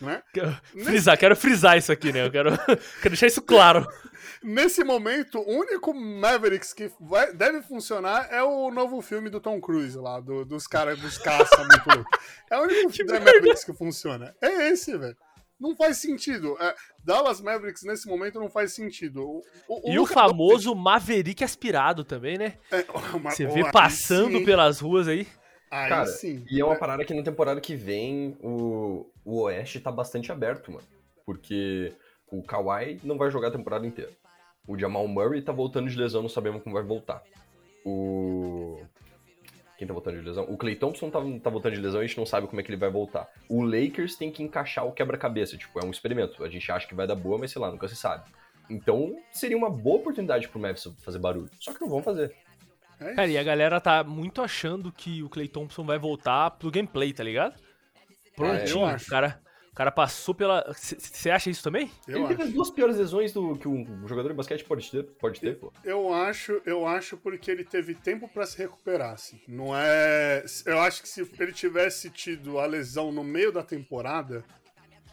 [0.00, 0.22] Né?
[0.32, 2.24] Quero frisar, quero frisar isso aqui, né?
[2.26, 2.50] Eu quero,
[3.00, 3.86] quero deixar isso claro.
[4.42, 9.60] Nesse momento, o único Mavericks que vai- deve funcionar é o novo filme do Tom
[9.60, 12.10] Cruise lá, do- dos caras dos caça muito louco.
[12.50, 14.34] É o único filme da Mavericks que funciona.
[14.40, 15.16] É esse, velho.
[15.60, 16.56] Não faz sentido.
[16.60, 19.22] É, Dallas Mavericks nesse momento não faz sentido.
[19.22, 22.54] O, o- E o Luka famoso Maverick aspirado também, né?
[22.72, 25.26] É, uma- Você vê passando sim, pelas ruas aí.
[25.70, 26.44] Aí Cara, sim.
[26.50, 30.72] E é uma parada que na temporada que vem o, o Oeste tá bastante aberto,
[30.72, 30.84] mano.
[31.24, 31.92] Porque
[32.32, 34.10] o Kawhi não vai jogar a temporada inteira.
[34.66, 37.22] O Jamal Murray tá voltando de lesão, não sabemos como vai voltar.
[37.84, 38.80] O.
[39.80, 40.44] Quem tá voltando de lesão?
[40.44, 42.62] O Clay Thompson tá, tá voltando de lesão e a gente não sabe como é
[42.62, 43.26] que ele vai voltar.
[43.48, 46.44] O Lakers tem que encaixar o quebra-cabeça, tipo, é um experimento.
[46.44, 48.30] A gente acha que vai dar boa, mas sei lá, nunca se sabe.
[48.68, 51.48] Então seria uma boa oportunidade pro Mavis fazer barulho.
[51.58, 52.36] Só que não vão fazer.
[53.00, 56.70] É Cara, e a galera tá muito achando que o Clay Thompson vai voltar pro
[56.70, 57.58] gameplay, tá ligado?
[58.36, 58.84] Prontinho.
[58.84, 59.08] acho.
[59.08, 59.40] cara,
[59.80, 60.62] cara passou pela.
[60.74, 61.90] Você acha isso também?
[62.06, 62.48] Eu ele teve acho.
[62.50, 65.72] as duas piores lesões do que um jogador de basquete pode ter, pode ter pô.
[65.82, 69.40] Eu acho, eu acho porque ele teve tempo pra se recuperar, assim.
[69.48, 74.44] Não é, eu acho que se ele tivesse tido a lesão no meio da temporada,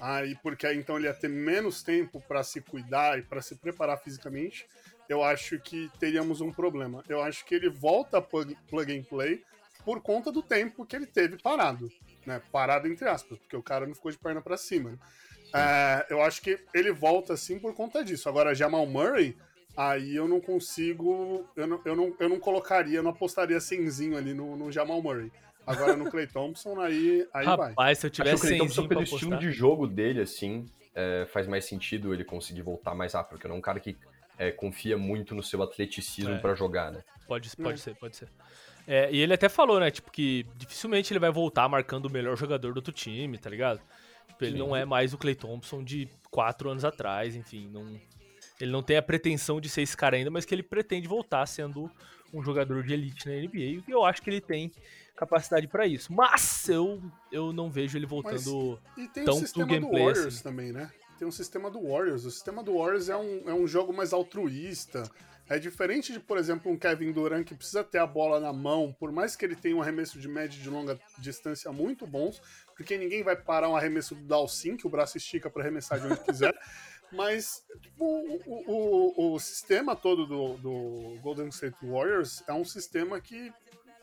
[0.01, 3.55] aí porque aí então ele ia ter menos tempo pra se cuidar e pra se
[3.55, 4.67] preparar fisicamente,
[5.07, 7.05] eu acho que teríamos um problema.
[7.07, 9.41] Eu acho que ele volta a plug, plug and play
[9.85, 11.89] por conta do tempo que ele teve parado,
[12.27, 12.41] né?
[12.51, 14.91] Parado entre aspas, porque o cara não ficou de perna pra cima.
[14.91, 14.97] né?
[15.55, 18.27] É, eu acho que ele volta assim por conta disso.
[18.27, 19.35] Agora, Jamal Murray,
[19.75, 21.49] aí eu não consigo.
[21.55, 25.01] Eu não, eu não, eu não colocaria, eu não apostaria cenzinho ali no, no Jamal
[25.01, 25.31] Murray.
[25.65, 27.69] Agora no Clay Thompson, aí, aí vai.
[27.69, 29.39] Rapaz, se eu Acho que tivesse o Clay Thompson, 100 pra pelo estilo apostar...
[29.39, 33.55] de jogo dele, assim, é, faz mais sentido ele conseguir voltar mais rápido, porque não
[33.55, 33.97] é um cara que
[34.37, 36.37] é, confia muito no seu atleticismo É.
[36.39, 37.01] pra jogar, né?
[37.27, 37.77] Pode, pode É.
[37.77, 38.29] ser, pode ser.
[38.87, 42.37] É, e ele até falou, né, tipo, que dificilmente ele vai voltar marcando o melhor
[42.37, 43.81] jogador do outro time, tá ligado?
[44.29, 44.59] Tipo, ele Sim.
[44.59, 47.99] não é mais o Clay Thompson de quatro anos atrás, enfim, não,
[48.61, 51.45] ele não tem a pretensão de ser esse cara ainda, mas que ele pretende voltar
[51.45, 51.91] sendo
[52.33, 54.71] um jogador de elite na NBA, e eu acho que ele tem
[55.17, 56.13] capacidade pra isso.
[56.13, 58.79] Mas eu, eu não vejo ele voltando...
[58.95, 60.43] E tem Tão o pro sistema gameplay, do Warriors assim.
[60.43, 60.91] também, também, né?
[61.17, 62.25] Tem um sistema do Warriors.
[62.25, 65.09] O sistema do Warriors é um, é um jogo mais altruísta.
[65.49, 68.95] É diferente de, por exemplo, um Kevin Durant que precisa ter a bola na mão,
[68.99, 72.41] por mais que ele tenha um arremesso de média e de longa distância muito bons,
[72.75, 76.07] porque ninguém vai parar um arremesso do Dalsin, que o braço estica para arremessar de
[76.07, 76.53] onde quiser.
[77.11, 83.21] Mas tipo, o, o, o, sistema todo do, do Golden State Warriors é um sistema
[83.21, 83.53] que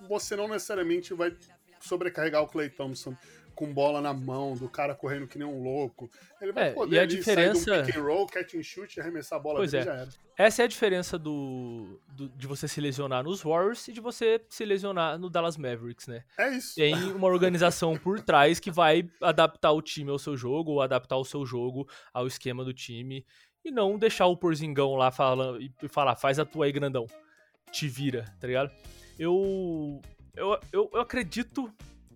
[0.09, 1.37] você não necessariamente vai
[1.81, 3.15] sobrecarregar o Clay Thompson
[3.55, 6.11] com bola na mão, do cara correndo que nem um louco.
[6.41, 9.01] Ele vai É, poder e a diferença- sair um pick and roll, catch and shoot,
[9.01, 9.87] arremessar a bola Pois dele é.
[9.87, 10.09] já era.
[10.37, 14.41] Essa é a diferença do, do- de você se lesionar nos Warriors e de você
[14.51, 16.25] se lesionar no Dallas Mavericks, né?
[16.37, 16.75] É isso.
[16.75, 21.17] Tem uma organização por trás que vai adaptar o time ao seu jogo, ou adaptar
[21.17, 23.25] o seu jogo ao esquema do time,
[23.65, 27.07] e não deixar o Porzingão lá falando, e falar, faz a tua aí, grandão.
[27.73, 28.71] Te vira, tá ligado?
[29.19, 30.01] Eu,
[30.37, 31.73] eu, eu, eu acredito,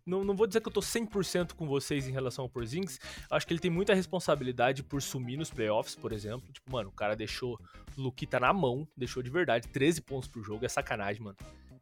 [0.09, 2.99] não, não vou dizer que eu tô 100% com vocês em relação ao Porzingis,
[3.31, 6.51] acho que ele tem muita responsabilidade por sumir nos playoffs, por exemplo.
[6.53, 7.61] Tipo, mano, o cara deixou
[7.97, 11.37] Luquita na mão, deixou de verdade, 13 pontos por jogo, é sacanagem, mano.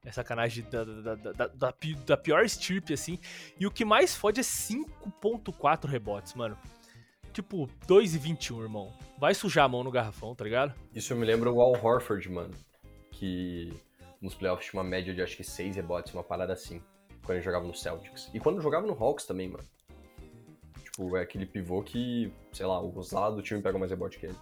[0.05, 3.19] É sacanagem da, da, da, da, da pi- da pior estirpe, assim.
[3.59, 6.57] E o que mais fode é 5.4 rebotes, mano.
[7.33, 8.93] Tipo, 2,21, irmão.
[9.19, 10.75] Vai sujar a mão no garrafão, tá ligado?
[10.95, 12.55] Isso me lembra o Al Horford, mano.
[13.11, 13.73] Que
[14.21, 16.81] nos playoffs tinha uma média de acho que 6 rebotes, uma parada assim.
[17.27, 18.31] Quando ele jogava no Celtics.
[18.33, 19.65] E quando jogava no Hawks também, mano.
[20.85, 24.27] Tipo, é aquele pivô que, sei lá, os lados do time pegam mais rebote que
[24.27, 24.37] ele.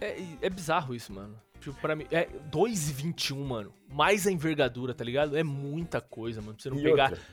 [0.00, 1.36] É, é bizarro isso, mano.
[1.60, 3.74] Tipo, pra mim, é 2,21, mano.
[3.92, 5.36] Mais a envergadura, tá ligado?
[5.36, 6.54] É muita coisa, mano.
[6.54, 7.24] Pra você não E pegar outra,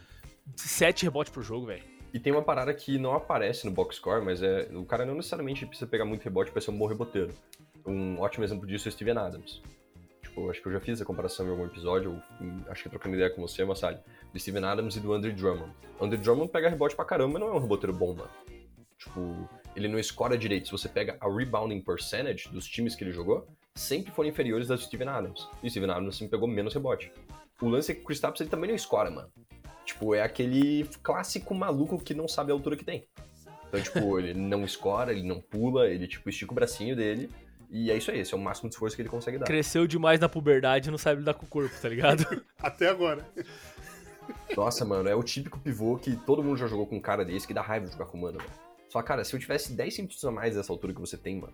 [0.56, 1.84] 7 rebotes por jogo, velho.
[2.12, 5.14] E tem uma parada que não aparece no box score, mas é o cara não
[5.14, 7.34] necessariamente precisa pegar muito rebote pra ser um bom reboteiro.
[7.86, 9.62] Um ótimo exemplo disso é o Steven Adams.
[10.24, 13.16] Tipo, acho que eu já fiz essa comparação em algum episódio, hum, acho que trocando
[13.16, 14.00] ideia com você, Massali,
[14.34, 15.72] do Steven Adams e do Andre Drummond.
[16.00, 18.30] O Andre Drummond pega rebote pra caramba, mas não é um reboteiro bom, mano.
[18.98, 20.66] Tipo, ele não escora direito.
[20.66, 24.80] Se você pega a rebounding percentage dos times que ele jogou, sempre foram inferiores das
[24.80, 25.48] do Steven Adams.
[25.62, 27.12] E o Steven Adams sempre pegou menos rebote.
[27.62, 29.30] O lance é que o Chris Tapps ele também não escora, mano.
[29.86, 33.08] Tipo, é aquele clássico maluco que não sabe a altura que tem.
[33.68, 37.30] Então, tipo, ele não escora, ele não pula, ele, tipo, estica o bracinho dele.
[37.70, 39.46] E é isso aí, esse é o máximo de esforço que ele consegue dar.
[39.46, 42.26] Cresceu demais na puberdade e não sabe lidar com o corpo, tá ligado?
[42.60, 43.26] Até agora.
[44.56, 47.48] Nossa, mano, é o típico pivô que todo mundo já jogou com um cara desse
[47.48, 48.50] que dá raiva de jogar com o mano, mano.
[48.90, 51.54] Só, cara, se eu tivesse 10 centímetros a mais dessa altura que você tem, mano,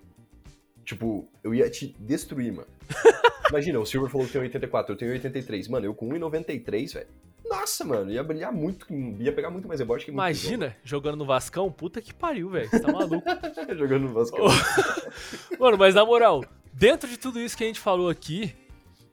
[0.85, 2.67] tipo, eu ia te destruir, mano.
[3.49, 5.67] Imagina, o Silver falou que tem 84, eu tenho 83.
[5.67, 7.07] Mano, eu com 1,93, velho.
[7.45, 8.87] Nossa, mano, ia brilhar muito,
[9.19, 12.69] ia pegar muito mais rebote que muito Imagina, jogando no Vascão, puta que pariu, velho.
[12.69, 13.23] Você tá maluco.
[13.75, 14.37] Jogando no Vasco.
[15.59, 18.55] Mano, mas na moral, dentro de tudo isso que a gente falou aqui,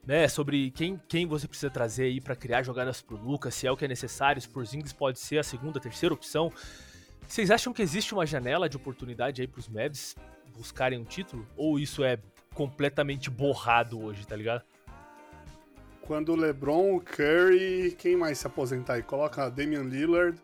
[0.05, 3.71] né, sobre quem, quem você precisa trazer aí pra criar jogadas pro Lucas, se é
[3.71, 6.51] o que é necessário, se por Zingis pode ser a segunda, terceira opção.
[7.27, 10.15] Vocês acham que existe uma janela de oportunidade aí pros Mavs
[10.55, 11.47] buscarem um título?
[11.55, 12.19] Ou isso é
[12.53, 14.63] completamente borrado hoje, tá ligado?
[16.01, 19.03] Quando o LeBron, o Curry, quem mais se aposentar aí?
[19.03, 20.37] Coloca Damian Lillard.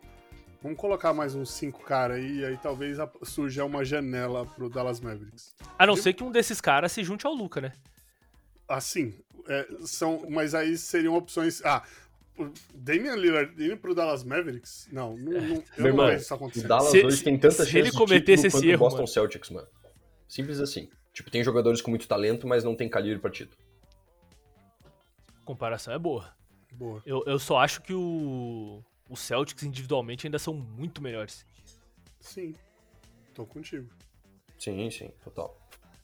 [0.61, 4.99] Vamos colocar mais uns cinco caras aí, e aí talvez surja uma janela pro Dallas
[4.99, 5.55] Mavericks.
[5.77, 7.73] A não ser que um desses caras se junte ao Luca, né?
[8.67, 9.13] Assim,
[9.47, 11.61] é, são, mas aí seriam opções.
[11.65, 11.83] Ah,
[12.37, 14.87] o Damian Lillard indo pro Dallas Mavericks?
[14.91, 16.67] Não, não, não eu Meu não irmão, vejo isso o acontecendo.
[16.67, 18.79] Dallas Se- hoje se- tem tanta se chance ele de cometesse título esse o erro,
[18.79, 19.07] Boston mano.
[19.07, 19.67] Celtics, mano.
[20.27, 20.89] Simples assim.
[21.13, 23.57] Tipo, tem jogadores com muito talento, mas não tem calibre pra título.
[25.45, 26.31] Comparação é boa.
[26.73, 27.01] Boa.
[27.05, 31.45] Eu, eu só acho que o, os Celtics individualmente ainda são muito melhores.
[32.19, 32.53] Sim.
[33.33, 33.89] Tô contigo.
[34.59, 35.57] Sim, sim, total.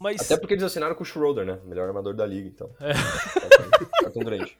[0.03, 1.59] Mas Até porque eles assinaram com o Schroeder, né?
[1.63, 2.69] Melhor armador da liga, então.
[2.81, 2.91] É.
[4.03, 4.57] Cartão grande.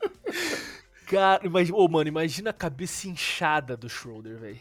[1.08, 4.60] Cara, imagina, ô, mano, imagina a cabeça inchada do Schroeder, velho.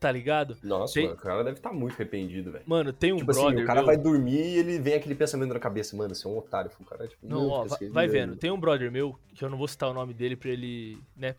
[0.00, 0.56] Tá ligado?
[0.62, 2.64] Nossa, Tem- mano, o cara deve estar muito arrependido, velho.
[2.66, 3.64] Mano, tem um Tipo assim, brother.
[3.64, 6.30] o cara meu- vai dormir e ele vem aquele pensamento na cabeça, mano, você é
[6.30, 6.70] um otário.
[6.80, 8.34] O cara, tipo, Não, ó, vai, vai vendo.
[8.34, 11.34] Tem um brother meu, que eu não vou citar o nome dele pra ele, né?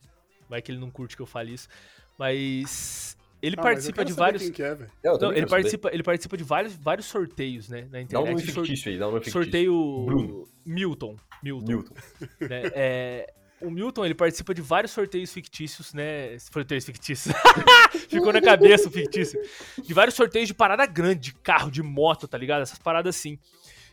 [0.48, 1.68] Vai que ele não curte que eu fale isso.
[2.16, 4.42] Mas ele Ah, participa de vários.
[4.42, 5.46] Quem que é, eu Não, ele saber.
[5.50, 7.82] participa, ele participa de vários, vários sorteios, né?
[7.82, 8.30] Na Dá um internet.
[8.30, 9.42] nome Sor- fictício aí, dá um nome fictício.
[9.42, 10.44] sorteio Bruno.
[10.66, 11.16] Milton.
[11.42, 11.66] Milton.
[11.66, 11.94] Newton.
[12.40, 12.62] né?
[12.74, 16.36] É, o Milton, ele participa de vários sorteios fictícios, né?
[16.38, 17.34] Sorteios fictícios.
[18.08, 19.40] Ficou na cabeça o fictício.
[19.84, 22.62] De vários sorteios de parada grande, de carro, de moto, tá ligado?
[22.62, 23.38] Essas paradas assim.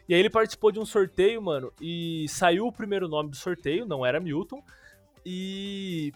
[0.08, 3.88] E aí ele participou de um sorteio, mano, e saiu o primeiro nome do sorteio,
[3.88, 4.62] não era Milton,
[5.26, 6.14] e,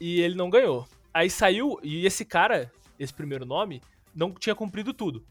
[0.00, 0.86] e ele não ganhou.
[1.12, 3.82] Aí saiu, e esse cara, esse primeiro nome,
[4.14, 5.24] não tinha cumprido tudo.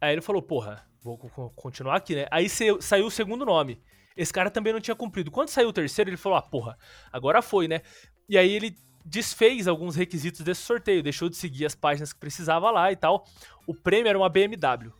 [0.00, 2.26] Aí ele falou, porra, vou co- co- continuar aqui, né?
[2.30, 3.80] Aí saiu o segundo nome.
[4.16, 5.30] Esse cara também não tinha cumprido.
[5.30, 6.76] Quando saiu o terceiro, ele falou, ah, porra,
[7.12, 7.80] agora foi, né?
[8.28, 12.70] E aí ele desfez alguns requisitos desse sorteio, deixou de seguir as páginas que precisava
[12.70, 13.26] lá e tal.
[13.66, 14.92] O prêmio era uma BMW.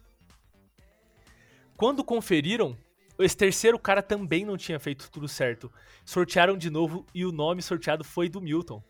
[1.77, 2.77] Quando conferiram,
[3.19, 5.71] esse terceiro cara também não tinha feito tudo certo.
[6.05, 8.83] Sortearam de novo e o nome sorteado foi do Milton.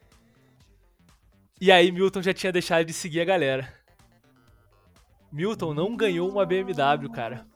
[1.62, 3.72] E aí Milton já tinha deixado de seguir a galera.
[5.31, 7.46] Milton não ganhou uma BMW, cara.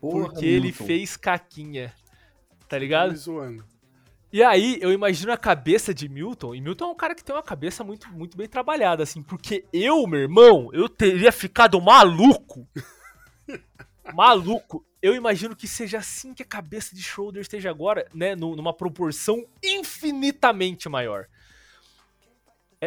[0.00, 0.84] Porra, Porque ele Milton.
[0.84, 1.94] fez caquinha.
[2.68, 3.12] Tá ligado?
[3.12, 3.64] me zoando.
[4.32, 7.32] E aí, eu imagino a cabeça de Milton, e Milton é um cara que tem
[7.36, 12.66] uma cabeça muito, muito bem trabalhada, assim, porque eu, meu irmão, eu teria ficado maluco.
[14.12, 14.84] maluco.
[15.00, 18.74] Eu imagino que seja assim que a cabeça de Schroeder esteja agora, né, nu- numa
[18.74, 21.28] proporção infinitamente maior.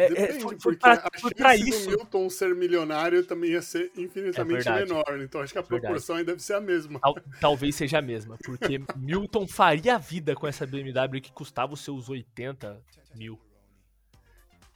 [0.00, 1.90] É, é, Depende, foi, foi porque pra, a pra chance isso.
[1.90, 5.20] do Milton ser milionário também ia ser infinitamente É menor.
[5.20, 5.80] Então acho que a Verdade.
[5.82, 6.98] proporção aí deve ser a mesma.
[7.00, 11.74] Tal- talvez seja a mesma, porque Milton faria a vida com essa BMW que custava
[11.74, 12.80] os seus 80
[13.14, 13.38] mil.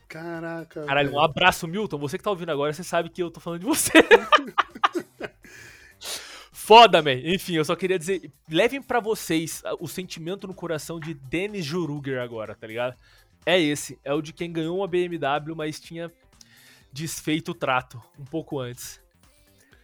[0.08, 0.84] Caraca.
[0.84, 1.20] Caralho, velho.
[1.20, 1.98] um abraço, Milton.
[1.98, 3.92] Você que tá ouvindo agora, você sabe que eu tô falando de você.
[6.52, 7.12] Foda, man.
[7.12, 11.64] Enfim, eu só queria dizer, levem pra vocês ah, o sentimento no coração de Dennis
[11.64, 12.96] Juruger agora, tá ligado?
[13.46, 16.10] É esse, é o de quem ganhou uma BMW, mas tinha
[16.92, 19.00] desfeito o trato um pouco antes.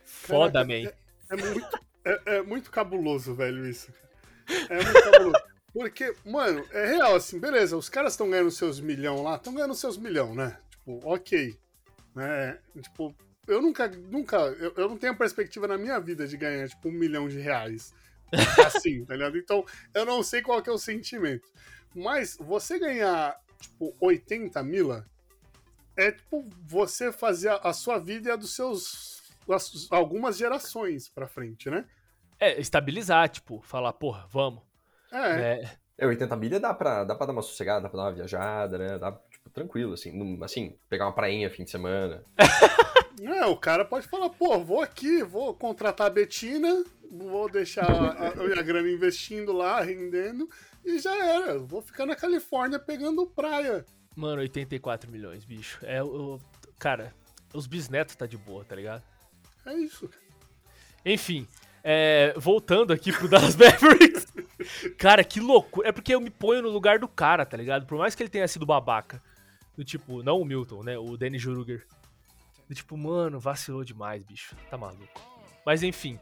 [0.05, 0.93] Foda, Caraca, man.
[1.31, 3.93] É muito, é, é muito cabuloso, velho, isso.
[4.69, 5.51] É muito cabuloso.
[5.73, 9.75] Porque, mano, é real, assim, beleza, os caras estão ganhando seus milhão lá, estão ganhando
[9.75, 10.59] seus milhão, né?
[10.71, 11.57] Tipo, ok.
[12.15, 12.59] Né?
[12.81, 13.15] Tipo,
[13.47, 16.89] eu nunca, nunca, eu, eu não tenho a perspectiva na minha vida de ganhar, tipo,
[16.89, 17.95] um milhão de reais.
[18.65, 19.39] Assim, tá ligado?
[19.39, 19.65] Então,
[19.95, 21.49] eu não sei qual que é o sentimento.
[21.95, 25.07] Mas, você ganhar, tipo, 80 mila,
[25.97, 29.21] é tipo você fazer a, a sua vida e a dos seus.
[29.49, 31.85] as- algumas gerações pra frente, né?
[32.39, 34.63] É, estabilizar, tipo, falar, porra, vamos.
[35.13, 38.05] É, É, É, 80 milha dá pra, dá pra dar uma sossegada, dá pra dar
[38.07, 38.99] uma viajada, né?
[38.99, 40.11] Dá, tipo, tranquilo, assim.
[40.13, 42.25] Num- assim, pegar uma prainha fim de semana.
[43.23, 48.29] É, o cara pode falar, pô, vou aqui, vou contratar a Betina, vou deixar a,
[48.29, 50.49] a minha grana investindo lá, rendendo,
[50.85, 51.59] e já era.
[51.59, 53.85] Vou ficar na Califórnia pegando praia.
[54.17, 55.79] Mano, 84 milhões, bicho.
[55.83, 56.41] É o.
[56.79, 57.15] Cara,
[57.53, 59.03] os bisnetos tá de boa, tá ligado?
[59.67, 60.09] É isso.
[61.05, 61.47] Enfim,
[61.85, 64.27] é, voltando aqui pro Dallas Mavericks.
[64.97, 65.89] Cara, que loucura.
[65.89, 67.87] É porque eu me ponho no lugar do cara, tá ligado?
[67.87, 69.23] Por mais que ele tenha sido babaca.
[69.77, 70.99] Do tipo, não o Milton, né?
[70.99, 71.87] O Danny Juruger.
[72.75, 74.55] Tipo, mano, vacilou demais, bicho.
[74.71, 75.21] Tá maluco.
[75.65, 76.19] Mas enfim.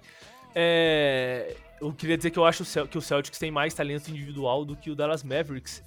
[0.55, 4.77] é, Eu queria dizer que eu acho que o Celtics tem mais talento individual do
[4.77, 5.83] que o Dallas Mavericks.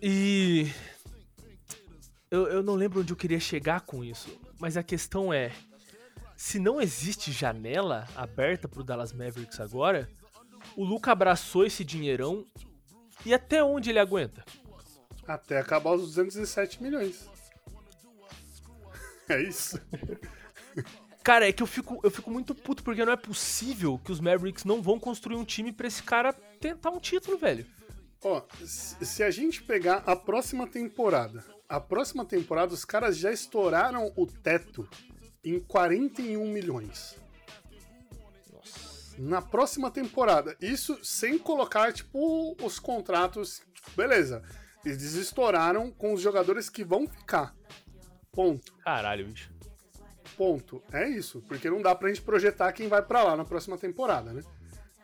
[0.00, 0.70] E.
[2.30, 4.40] Eu, eu não lembro onde eu queria chegar com isso.
[4.58, 5.52] Mas a questão é
[6.42, 10.08] se não existe janela aberta pro Dallas Mavericks agora,
[10.76, 12.44] o Luca abraçou esse dinheirão
[13.24, 14.44] e até onde ele aguenta?
[15.24, 17.30] Até acabar os 207 milhões.
[19.32, 19.80] É isso.
[21.22, 24.20] Cara, é que eu fico, eu fico muito puto porque não é possível que os
[24.20, 27.64] Mavericks não vão construir um time pra esse cara tentar um título, velho.
[28.24, 33.32] Ó, se se a gente pegar a próxima temporada, a próxima temporada os caras já
[33.32, 34.88] estouraram o teto
[35.44, 37.16] em 41 milhões.
[39.18, 43.62] Na próxima temporada, isso sem colocar, tipo, os contratos.
[43.94, 44.42] beleza,
[44.84, 47.54] eles estouraram com os jogadores que vão ficar.
[48.32, 48.72] Ponto.
[48.78, 49.52] Caralho, bicho.
[50.36, 50.82] Ponto.
[50.92, 51.42] É isso.
[51.46, 54.42] Porque não dá pra gente projetar quem vai pra lá na próxima temporada, né?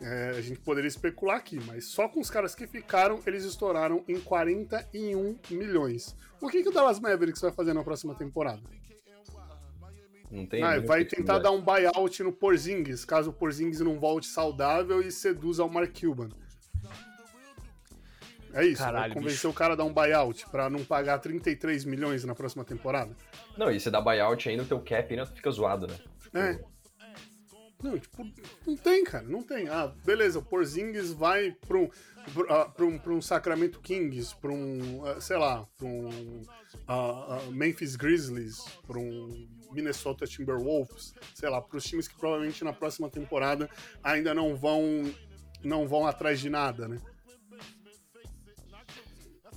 [0.01, 4.05] É, a gente poderia especular aqui, mas só com os caras que ficaram, eles estouraram
[4.07, 6.17] em 41 milhões.
[6.41, 8.63] O que, que o Dallas Mavericks vai fazer na próxima temporada?
[10.31, 10.63] Não tem.
[10.63, 15.11] Ah, vai tentar dar um buyout no Porzingis, caso o Porzingis não volte saudável e
[15.11, 16.29] seduza o Mark Cuban.
[18.59, 19.49] É isso, vai Caralho, convencer bicho.
[19.51, 23.17] o cara a dar um buyout pra não pagar 33 milhões na próxima temporada?
[23.57, 25.95] Não, e você dá buyout ainda, o teu cap ainda fica zoado, né?
[26.35, 26.79] É.
[27.81, 28.27] Não, tipo,
[28.67, 29.69] não tem, cara, não tem.
[29.69, 31.89] Ah, beleza, o Porzingis vai pra um,
[32.35, 36.43] pra, pra um, pra um Sacramento Kings, pra um, ah, sei lá, pra um
[36.89, 42.73] ah, ah, Memphis Grizzlies, pra um Minnesota Timberwolves, sei lá, pros times que provavelmente na
[42.73, 43.71] próxima temporada
[44.03, 45.05] ainda não vão,
[45.63, 47.01] não vão atrás de nada, né?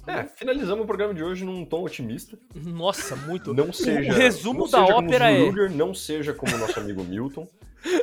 [0.08, 2.38] É, finalizamos o programa de hoje num tom otimista.
[2.56, 3.54] Nossa, muito.
[3.54, 4.12] Não seja.
[4.12, 5.40] o resumo não da seja como ópera o é.
[5.46, 7.48] Ruger, Não seja como o nosso amigo Milton.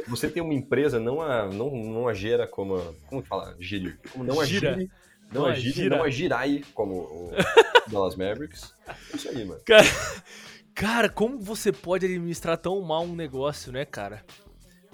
[0.08, 2.76] Você tem uma empresa, não a, não, não a gera como.
[2.76, 3.56] a- Como que fala?
[3.60, 3.96] Gire.
[4.12, 4.74] Como não a Gira.
[4.74, 4.90] gire.
[5.32, 5.96] Não, Não a a gire, gira.
[5.96, 7.30] não a girai, como o
[7.90, 8.72] Dallas Mavericks.
[8.88, 9.60] É Isso aí, mano.
[9.66, 9.84] Cara,
[10.74, 14.24] cara, como você pode administrar tão mal um negócio, né, cara?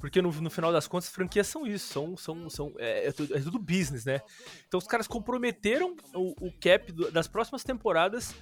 [0.04, 3.34] Porque no, no final das contas, franquias são isso, são, são, são é, é tudo,
[3.34, 4.20] é tudo business, né?
[4.68, 8.34] Então os caras comprometeram o, o cap do- das próximas temporadas,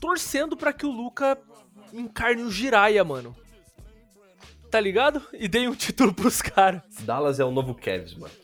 [0.00, 1.38] torcendo pra que o Luca
[1.92, 3.36] encarne o Jiraya, mano.
[4.68, 5.22] Tá ligado?
[5.32, 6.82] E dei um título pros caras.
[7.02, 8.34] Dallas é o novo Cavs, mano.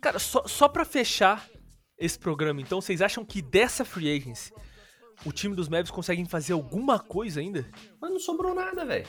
[0.00, 1.48] Cara, só, só pra fechar
[1.96, 4.52] esse programa, então, vocês acham que dessa free agency
[5.24, 7.70] o time dos Mavs conseguem fazer alguma coisa ainda?
[8.00, 9.06] Mas não sobrou nada, velho.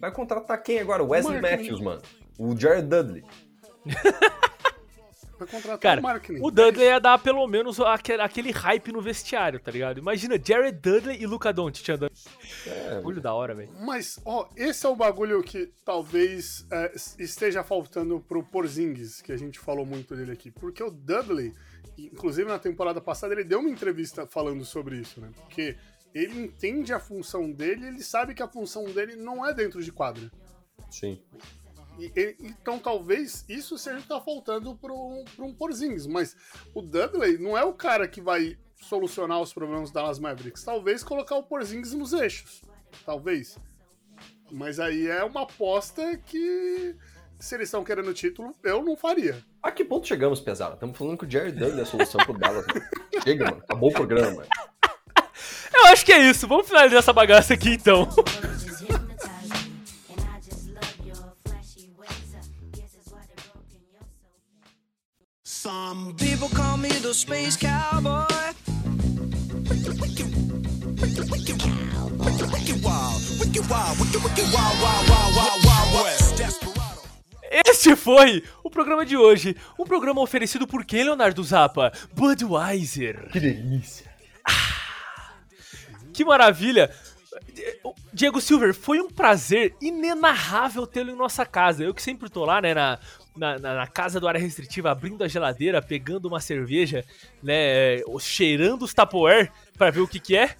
[0.00, 1.02] Vai contratar quem agora?
[1.02, 2.02] Wesley Mark Matthews, mano.
[2.38, 3.24] O Jared Dudley.
[5.38, 9.60] Vai contratar Cara, o o Dudley ia dar pelo menos aquele, aquele hype no vestiário,
[9.60, 9.98] tá ligado?
[9.98, 12.12] Imagina Jared Dudley e Luca Doncic andando.
[12.66, 13.70] É, Bagulho da hora, velho.
[13.80, 19.36] Mas, ó, esse é o bagulho que talvez é, esteja faltando pro Porzingis, que a
[19.36, 20.50] gente falou muito dele aqui.
[20.50, 21.52] Porque o Dudley,
[21.98, 25.28] inclusive na temporada passada, ele deu uma entrevista falando sobre isso, né?
[25.36, 25.76] Porque
[26.18, 29.92] ele entende a função dele, ele sabe que a função dele não é dentro de
[29.92, 30.30] quadra.
[30.90, 31.20] sim.
[31.98, 36.06] E- e- então talvez isso seja o que tá faltando para um Porzingis.
[36.06, 36.36] Mas
[36.74, 40.62] o Dudley não é o cara que vai solucionar os problemas do Dallas Mavericks.
[40.62, 42.60] Talvez colocar o Porzingis nos eixos.
[43.06, 43.58] Talvez.
[44.52, 46.94] Mas aí é uma aposta que,
[47.40, 49.42] se eles estão querendo o título, eu não faria.
[49.62, 50.74] A que ponto chegamos, pesado?
[50.74, 52.66] Estamos falando que o Jared Dudley é a solução pro Dallas.
[52.66, 52.86] Mano.
[53.24, 53.62] Chega, mano.
[53.64, 54.48] Acabou o programa, mano.
[55.86, 56.48] Eu acho que é isso.
[56.48, 58.08] Vamos finalizar essa bagaça aqui então.
[65.44, 68.26] Some People call me the space cowboy.
[77.64, 79.56] Este foi o programa de hoje.
[79.78, 81.92] Um programa oferecido por quem, Leonardo Zappa?
[82.12, 83.28] Budweiser.
[83.30, 84.05] Que delícia.
[86.16, 86.90] Que maravilha!
[88.12, 91.84] Diego Silver, foi um prazer inenarrável tê-lo em nossa casa.
[91.84, 92.98] Eu que sempre tô lá, né, na,
[93.36, 97.04] na, na- casa do área restritiva, abrindo a geladeira, pegando uma cerveja,
[97.42, 97.98] né?
[98.18, 100.56] Cheirando os Tupperware pra ver o que, que é.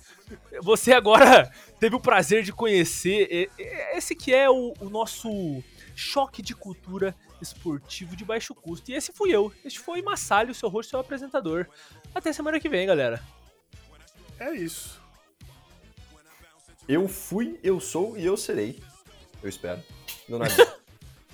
[0.60, 1.50] Você agora
[1.80, 5.62] teve o prazer de conhecer e- e- esse que é o, o nosso
[5.94, 8.90] choque de cultura esportivo de baixo custo.
[8.90, 9.50] E esse fui eu.
[9.64, 11.66] Este foi Massalho, seu rosto, seu apresentador.
[12.14, 13.22] Até semana que vem, galera.
[14.38, 15.00] É isso.
[16.88, 18.78] Eu fui, eu sou e eu serei.
[19.42, 19.82] Eu espero.
[20.28, 20.54] Leonardo.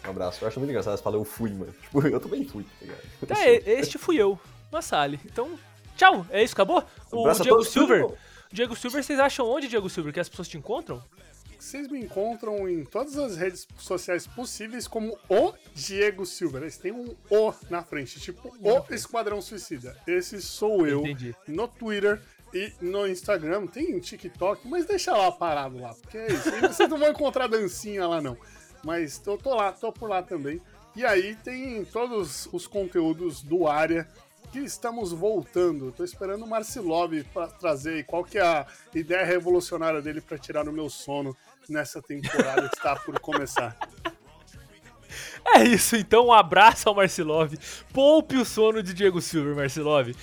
[0.04, 0.42] Um abraço.
[0.42, 1.72] Eu acho muito engraçado você falar eu fui, mano.
[1.80, 3.40] Tipo, eu também fui, tá ligado?
[3.40, 4.38] É, este fui eu,
[4.70, 5.20] Massali.
[5.24, 5.58] Então,
[5.96, 6.26] tchau.
[6.30, 6.84] É isso, acabou?
[7.12, 8.02] O Abraço a Diego Silver.
[8.02, 8.18] tudo.
[8.50, 11.02] Diego Silver, vocês acham onde, Diego Silver, que as pessoas te encontram?
[11.58, 16.58] Vocês me encontram em todas as redes sociais possíveis como o Diego Silva.
[16.58, 19.96] Eles têm um O na frente, tipo o Esquadrão Suicida.
[20.04, 21.34] Esse sou eu Entendi.
[21.46, 22.20] no Twitter
[22.52, 23.66] e no Instagram.
[23.66, 26.50] Tem TikTok, mas deixa lá parado lá, porque é isso.
[26.60, 28.36] Vocês não vão encontrar dancinha lá não.
[28.84, 30.60] Mas eu tô lá, tô por lá também.
[30.94, 34.06] E aí tem todos os conteúdos do área
[34.50, 35.92] que estamos voltando.
[35.92, 40.36] Tô esperando o Marcilov pra trazer aí qual que é a ideia revolucionária dele pra
[40.36, 41.34] tirar o meu sono
[41.68, 43.76] nessa temporada que está por começar.
[45.54, 47.54] É isso, então um abraço ao Marcelov.
[47.92, 50.14] Poupe o sono de Diego Silver, Marcelov.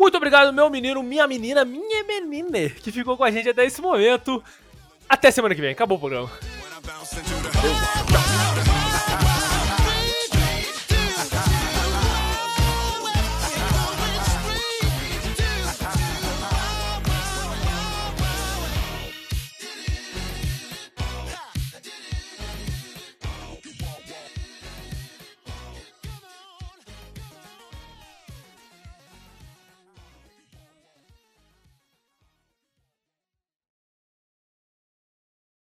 [0.00, 3.82] Muito obrigado, meu menino, minha menina, minha menina, que ficou com a gente até esse
[3.82, 4.42] momento.
[5.06, 6.30] Até semana que vem, acabou o programa.